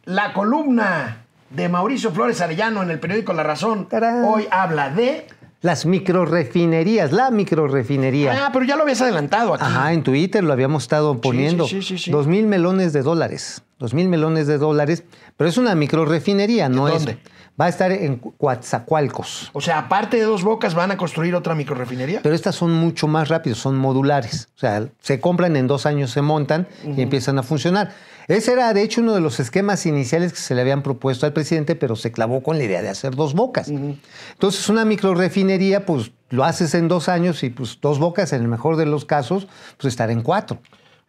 [0.04, 4.24] la columna de Mauricio Flores Arellano en el periódico La Razón Tarán.
[4.24, 5.26] hoy habla de
[5.60, 8.46] las microrefinerías, la microrefinería.
[8.46, 9.64] Ah, pero ya lo habías adelantado aquí.
[9.64, 11.66] Ajá, en Twitter lo habíamos estado poniendo.
[11.66, 12.10] sí, sí, sí, sí.
[12.10, 13.62] Dos mil melones de dólares.
[13.78, 15.04] Dos mil melones de dólares.
[15.36, 17.12] Pero es una microrefinería, no dónde?
[17.12, 17.18] es.
[17.62, 19.50] Va a estar en Coatzacoalcos.
[19.52, 22.18] O sea, aparte de dos bocas, ¿van a construir otra microrefinería?
[22.20, 24.48] Pero estas son mucho más rápidas, son modulares.
[24.56, 27.92] O sea, se compran en dos años, se montan y empiezan a funcionar.
[28.26, 31.32] Ese era, de hecho, uno de los esquemas iniciales que se le habían propuesto al
[31.32, 33.68] presidente, pero se clavó con la idea de hacer dos bocas.
[33.68, 38.48] Entonces, una microrefinería, pues lo haces en dos años y pues dos bocas, en el
[38.48, 39.46] mejor de los casos,
[39.76, 40.58] pues estar en cuatro.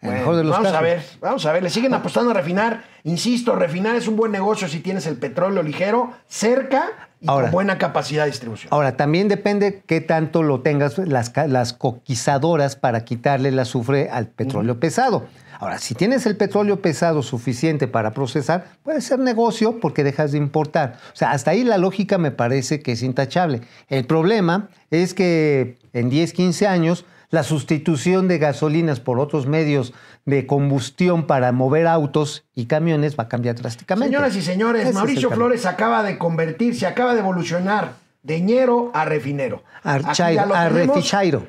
[0.04, 0.80] Bueno, mejor de los vamos casos.
[0.80, 2.84] a ver, vamos a ver, le siguen apostando a refinar.
[3.04, 7.46] Insisto, refinar es un buen negocio si tienes el petróleo ligero cerca y Ahora.
[7.46, 8.68] con buena capacidad de distribución.
[8.74, 14.80] Ahora, también depende qué tanto lo tengas las coquizadoras para quitarle el azufre al petróleo
[14.80, 15.26] pesado.
[15.60, 20.38] Ahora, si tienes el petróleo pesado suficiente para procesar, puede ser negocio porque dejas de
[20.38, 20.98] importar.
[21.14, 23.62] O sea, hasta ahí la lógica me parece que es intachable.
[23.88, 29.92] El problema es que en 10, 15 años, la sustitución de gasolinas por otros medios
[30.24, 34.10] de combustión para mover autos y camiones va a cambiar drásticamente.
[34.16, 35.32] Señoras y señores, Ese Mauricio.
[35.32, 39.64] Flores acaba de convertirse, acaba de evolucionar de ñero a refinero.
[39.82, 41.48] Archairo, a refichairo.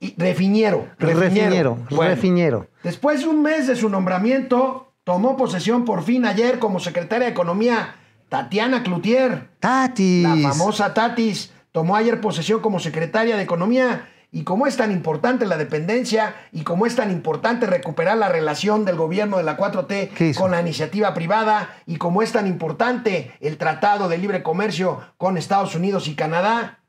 [0.00, 0.88] Y refiniero.
[0.98, 2.66] Refiniero, Bueno, refiniero.
[2.82, 7.30] Después de un mes de su nombramiento, tomó posesión por fin ayer como secretaria de
[7.30, 7.94] Economía
[8.28, 9.50] Tatiana Cloutier.
[9.60, 10.24] Tatis.
[10.24, 15.44] La famosa Tatis tomó ayer posesión como secretaria de Economía y como es tan importante
[15.44, 20.08] la dependencia y como es tan importante recuperar la relación del gobierno de la 4T
[20.08, 20.40] ¿Qué hizo?
[20.40, 25.36] con la iniciativa privada y como es tan importante el tratado de libre comercio con
[25.36, 26.80] Estados Unidos y Canadá,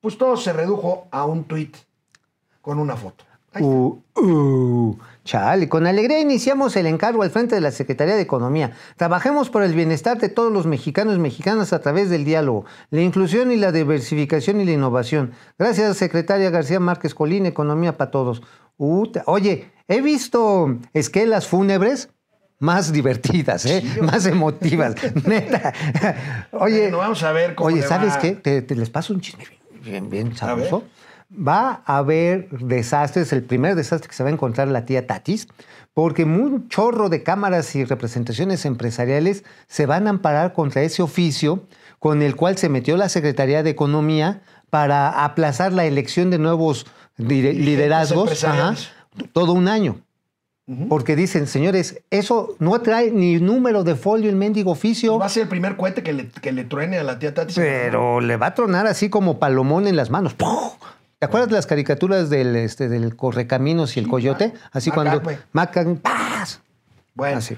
[0.00, 1.76] pues todo se redujo a un tuit
[2.62, 3.24] con una foto.
[3.58, 8.72] Uh, uh, chale, con alegría iniciamos el encargo al frente de la Secretaría de Economía.
[8.96, 13.02] Trabajemos por el bienestar de todos los mexicanos y mexicanas a través del diálogo, la
[13.02, 15.32] inclusión y la diversificación y la innovación.
[15.58, 18.42] Gracias, secretaria García Márquez Colín, Economía para Todos.
[18.78, 22.08] Uta, Oye, he visto esquelas fúnebres
[22.58, 23.82] más divertidas, ¿eh?
[24.00, 24.94] más emotivas,
[25.26, 25.74] neta.
[26.52, 28.18] Oye, Bueno, vamos a ver cómo Oye, ¿sabes va.
[28.18, 28.32] qué?
[28.32, 29.44] Te, te les paso un chisme
[29.82, 30.70] bien, bien, bien A ver.
[31.30, 35.48] Va a haber desastres, el primer desastre que se va a encontrar la tía Tatis,
[35.92, 41.64] porque un chorro de cámaras y representaciones empresariales se van a amparar contra ese oficio
[41.98, 46.86] con el cual se metió la Secretaría de Economía para aplazar la elección de nuevos
[47.16, 48.74] liderazgos ajá,
[49.32, 50.00] todo un año.
[50.88, 55.16] Porque dicen, señores, eso no trae ni número de folio el mendigo oficio.
[55.16, 57.54] Va a ser el primer cohete que le, que le truene a la tía Tatis.
[57.54, 60.34] Pero le va a tronar así como palomón en las manos.
[60.34, 60.70] ¡Pum!
[61.18, 64.52] ¿Te acuerdas de las caricaturas del, este, del Correcaminos y el Coyote?
[64.72, 65.22] Así cuando...
[65.52, 66.60] Macan, ¡paz!
[67.14, 67.56] Bueno, Así.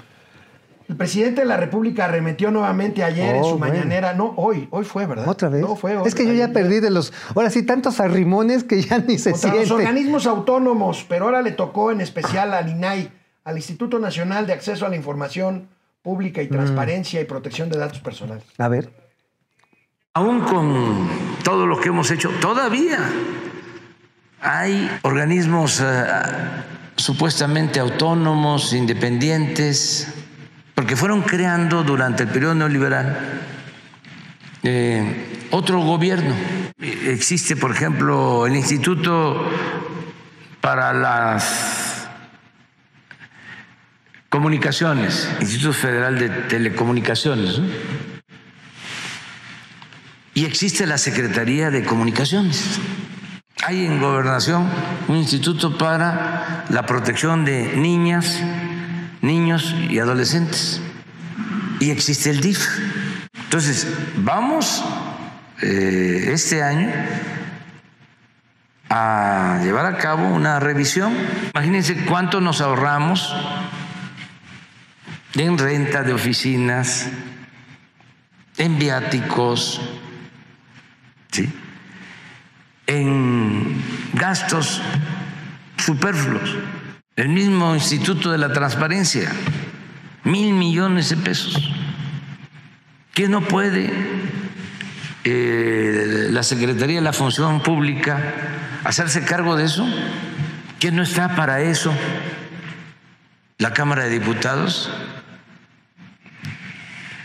[0.87, 3.73] el presidente de la República arremetió nuevamente ayer en Oh, su bueno.
[3.73, 4.13] mañanera.
[4.13, 5.27] No, hoy, hoy fue, ¿verdad?
[5.27, 5.59] ¿Otra vez?
[5.61, 6.07] No, fue hoy.
[6.07, 7.11] es que yo ya perdí de los...
[7.35, 9.83] Ahora sí, tantos arrimones que ya ni se Contra los siente.
[9.83, 13.11] organismos autónomos, pero ahora le tocó en especial al INAI,
[13.43, 15.67] al Instituto Nacional de Acceso a la Información
[16.01, 16.51] Pública y Mm.
[16.51, 18.45] Transparencia y Protección de Datos Personales.
[18.57, 18.89] A ver.
[20.13, 21.09] Aún con
[21.43, 22.97] todo lo que hemos hecho, todavía
[24.41, 26.05] hay organismos eh,
[26.95, 30.13] supuestamente autónomos, independientes,
[30.75, 33.41] porque fueron creando durante el periodo neoliberal
[34.63, 36.35] eh, otro gobierno.
[36.79, 39.49] Existe, por ejemplo, el Instituto
[40.61, 42.07] para las
[44.29, 47.59] Comunicaciones, Instituto Federal de Telecomunicaciones,
[50.33, 52.79] y existe la Secretaría de Comunicaciones.
[53.65, 54.69] Hay en Gobernación
[55.09, 58.39] un instituto para la protección de niñas,
[59.21, 60.81] niños y adolescentes.
[61.81, 62.65] Y existe el DIF.
[63.43, 63.87] Entonces,
[64.17, 64.83] vamos
[65.61, 66.89] eh, este año
[68.89, 71.13] a llevar a cabo una revisión.
[71.53, 73.35] Imagínense cuánto nos ahorramos
[75.35, 77.09] en renta de oficinas,
[78.57, 79.81] en viáticos,
[81.31, 81.51] ¿sí?
[82.89, 83.83] En
[84.13, 84.81] gastos
[85.77, 86.57] superfluos.
[87.15, 89.31] El mismo Instituto de la Transparencia,
[90.23, 91.71] mil millones de pesos.
[93.13, 93.91] ¿Qué no puede
[95.23, 98.17] eh, la Secretaría de la Función Pública
[98.83, 99.87] hacerse cargo de eso?
[100.79, 101.93] ¿Que no está para eso
[103.59, 104.89] la Cámara de Diputados?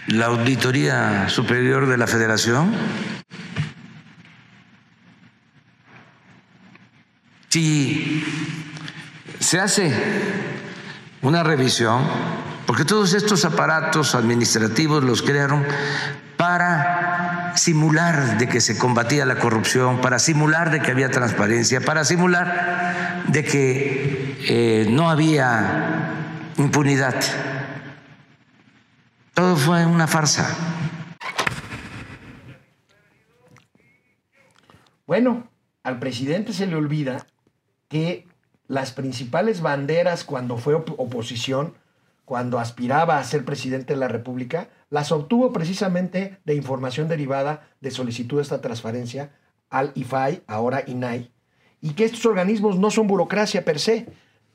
[0.09, 2.75] ¿La Auditoría Superior de la Federación?
[7.55, 8.25] Si
[9.39, 9.95] se hace
[11.23, 12.03] una revisión,
[12.67, 15.65] porque todos estos aparatos administrativos los crearon
[16.37, 22.05] para simular de que se combatía la corrupción, para simular de que había transparencia, para
[22.05, 26.11] simular de que eh, no había
[26.59, 27.15] impunidad.
[29.33, 30.49] Todo fue una farsa.
[35.07, 35.49] Bueno,
[35.85, 37.25] al presidente se le olvida
[37.89, 38.27] que
[38.67, 41.75] las principales banderas cuando fue op- oposición,
[42.25, 47.91] cuando aspiraba a ser presidente de la República, las obtuvo precisamente de información derivada de
[47.91, 49.33] solicitud de esta transferencia
[49.69, 51.31] al IFAI, ahora INAI,
[51.81, 54.07] y que estos organismos no son burocracia per se,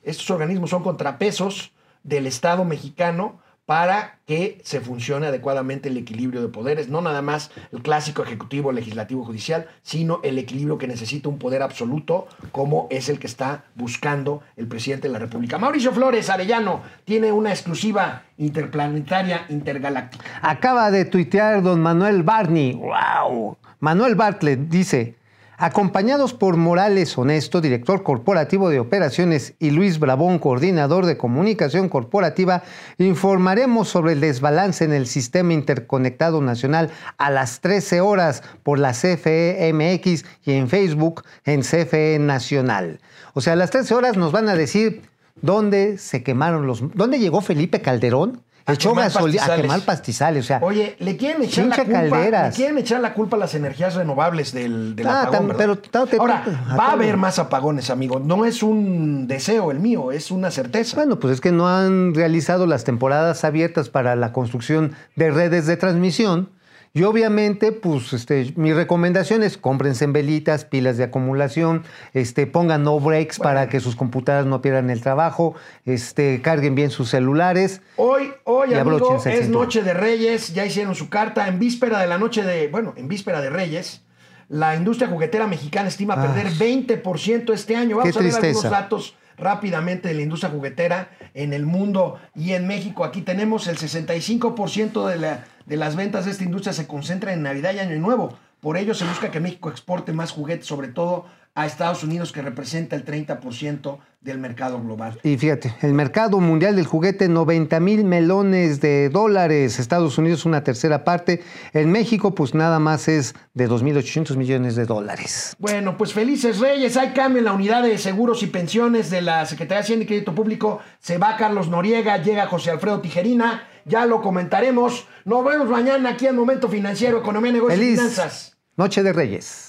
[0.01, 1.73] estos organismos son contrapesos
[2.03, 7.51] del Estado mexicano para que se funcione adecuadamente el equilibrio de poderes, no nada más
[7.71, 13.09] el clásico ejecutivo, legislativo, judicial, sino el equilibrio que necesita un poder absoluto como es
[13.09, 15.59] el que está buscando el presidente de la República.
[15.59, 20.25] Mauricio Flores Arellano tiene una exclusiva interplanetaria intergaláctica.
[20.41, 22.73] Acaba de tuitear don Manuel Barney.
[22.73, 23.55] ¡Wow!
[23.81, 25.18] Manuel Bartlett dice,
[25.59, 32.63] acompañados por Morales Honesto, director corporativo de operaciones, y Luis Brabón, coordinador de comunicación corporativa,
[32.97, 38.93] informaremos sobre el desbalance en el sistema interconectado nacional a las 13 horas por la
[38.93, 43.01] CFE MX y en Facebook en CFE Nacional.
[43.33, 45.01] O sea, a las 13 horas nos van a decir
[45.41, 46.83] dónde se quemaron los...
[46.95, 48.43] ¿Dónde llegó Felipe Calderón?
[48.69, 49.61] A Echó a pastizales.
[49.61, 50.45] quemar pastizales.
[50.45, 53.55] O sea, Oye, le quieren echar la culpa, le quieren echar la culpa a las
[53.55, 55.77] energías renovables del, del Ah, apagón, tam- ¿verdad?
[55.91, 56.43] pero te- Ahora,
[56.79, 58.19] va a haber más apagones, amigo.
[58.19, 60.95] No es un deseo el mío, es una certeza.
[60.95, 65.65] Bueno, pues es que no han realizado las temporadas abiertas para la construcción de redes
[65.65, 66.49] de transmisión.
[66.93, 71.83] Y obviamente, pues este, mi recomendación es cómprense en velitas, pilas de acumulación,
[72.13, 75.53] este, pongan no breaks para que sus computadoras no pierdan el trabajo,
[75.85, 77.81] este, carguen bien sus celulares.
[77.95, 79.51] Hoy, hoy, amigo, es cinturón.
[79.51, 81.47] noche de Reyes, ya hicieron su carta.
[81.47, 84.01] En víspera de la noche de, bueno, en víspera de Reyes,
[84.47, 86.33] la industria juguetera mexicana estima Ah.
[86.33, 87.97] perder 20% este año.
[87.97, 92.67] Vamos a ver algunos datos rápidamente de la industria juguetera en el mundo y en
[92.67, 93.05] México.
[93.05, 97.43] Aquí tenemos el 65% de, la, de las ventas de esta industria se concentra en
[97.43, 98.37] Navidad y Año Nuevo.
[98.59, 102.41] Por ello se busca que México exporte más juguetes, sobre todo a Estados Unidos, que
[102.41, 105.19] representa el 30% del mercado global.
[105.23, 109.79] Y fíjate, el mercado mundial del juguete, 90 mil melones de dólares.
[109.79, 111.41] Estados Unidos una tercera parte.
[111.73, 115.55] En México, pues nada más es de 2.800 millones de dólares.
[115.59, 116.97] Bueno, pues felices Reyes.
[116.97, 120.07] Hay cambio en la unidad de seguros y pensiones de la Secretaría de Hacienda y
[120.07, 120.79] Crédito Público.
[120.99, 123.63] Se va Carlos Noriega, llega José Alfredo Tijerina.
[123.89, 125.07] Ya lo comentaremos.
[125.25, 128.57] Nos vemos mañana aquí en Momento Financiero, Economía, Negocios y Finanzas.
[128.77, 129.68] Noche de Reyes.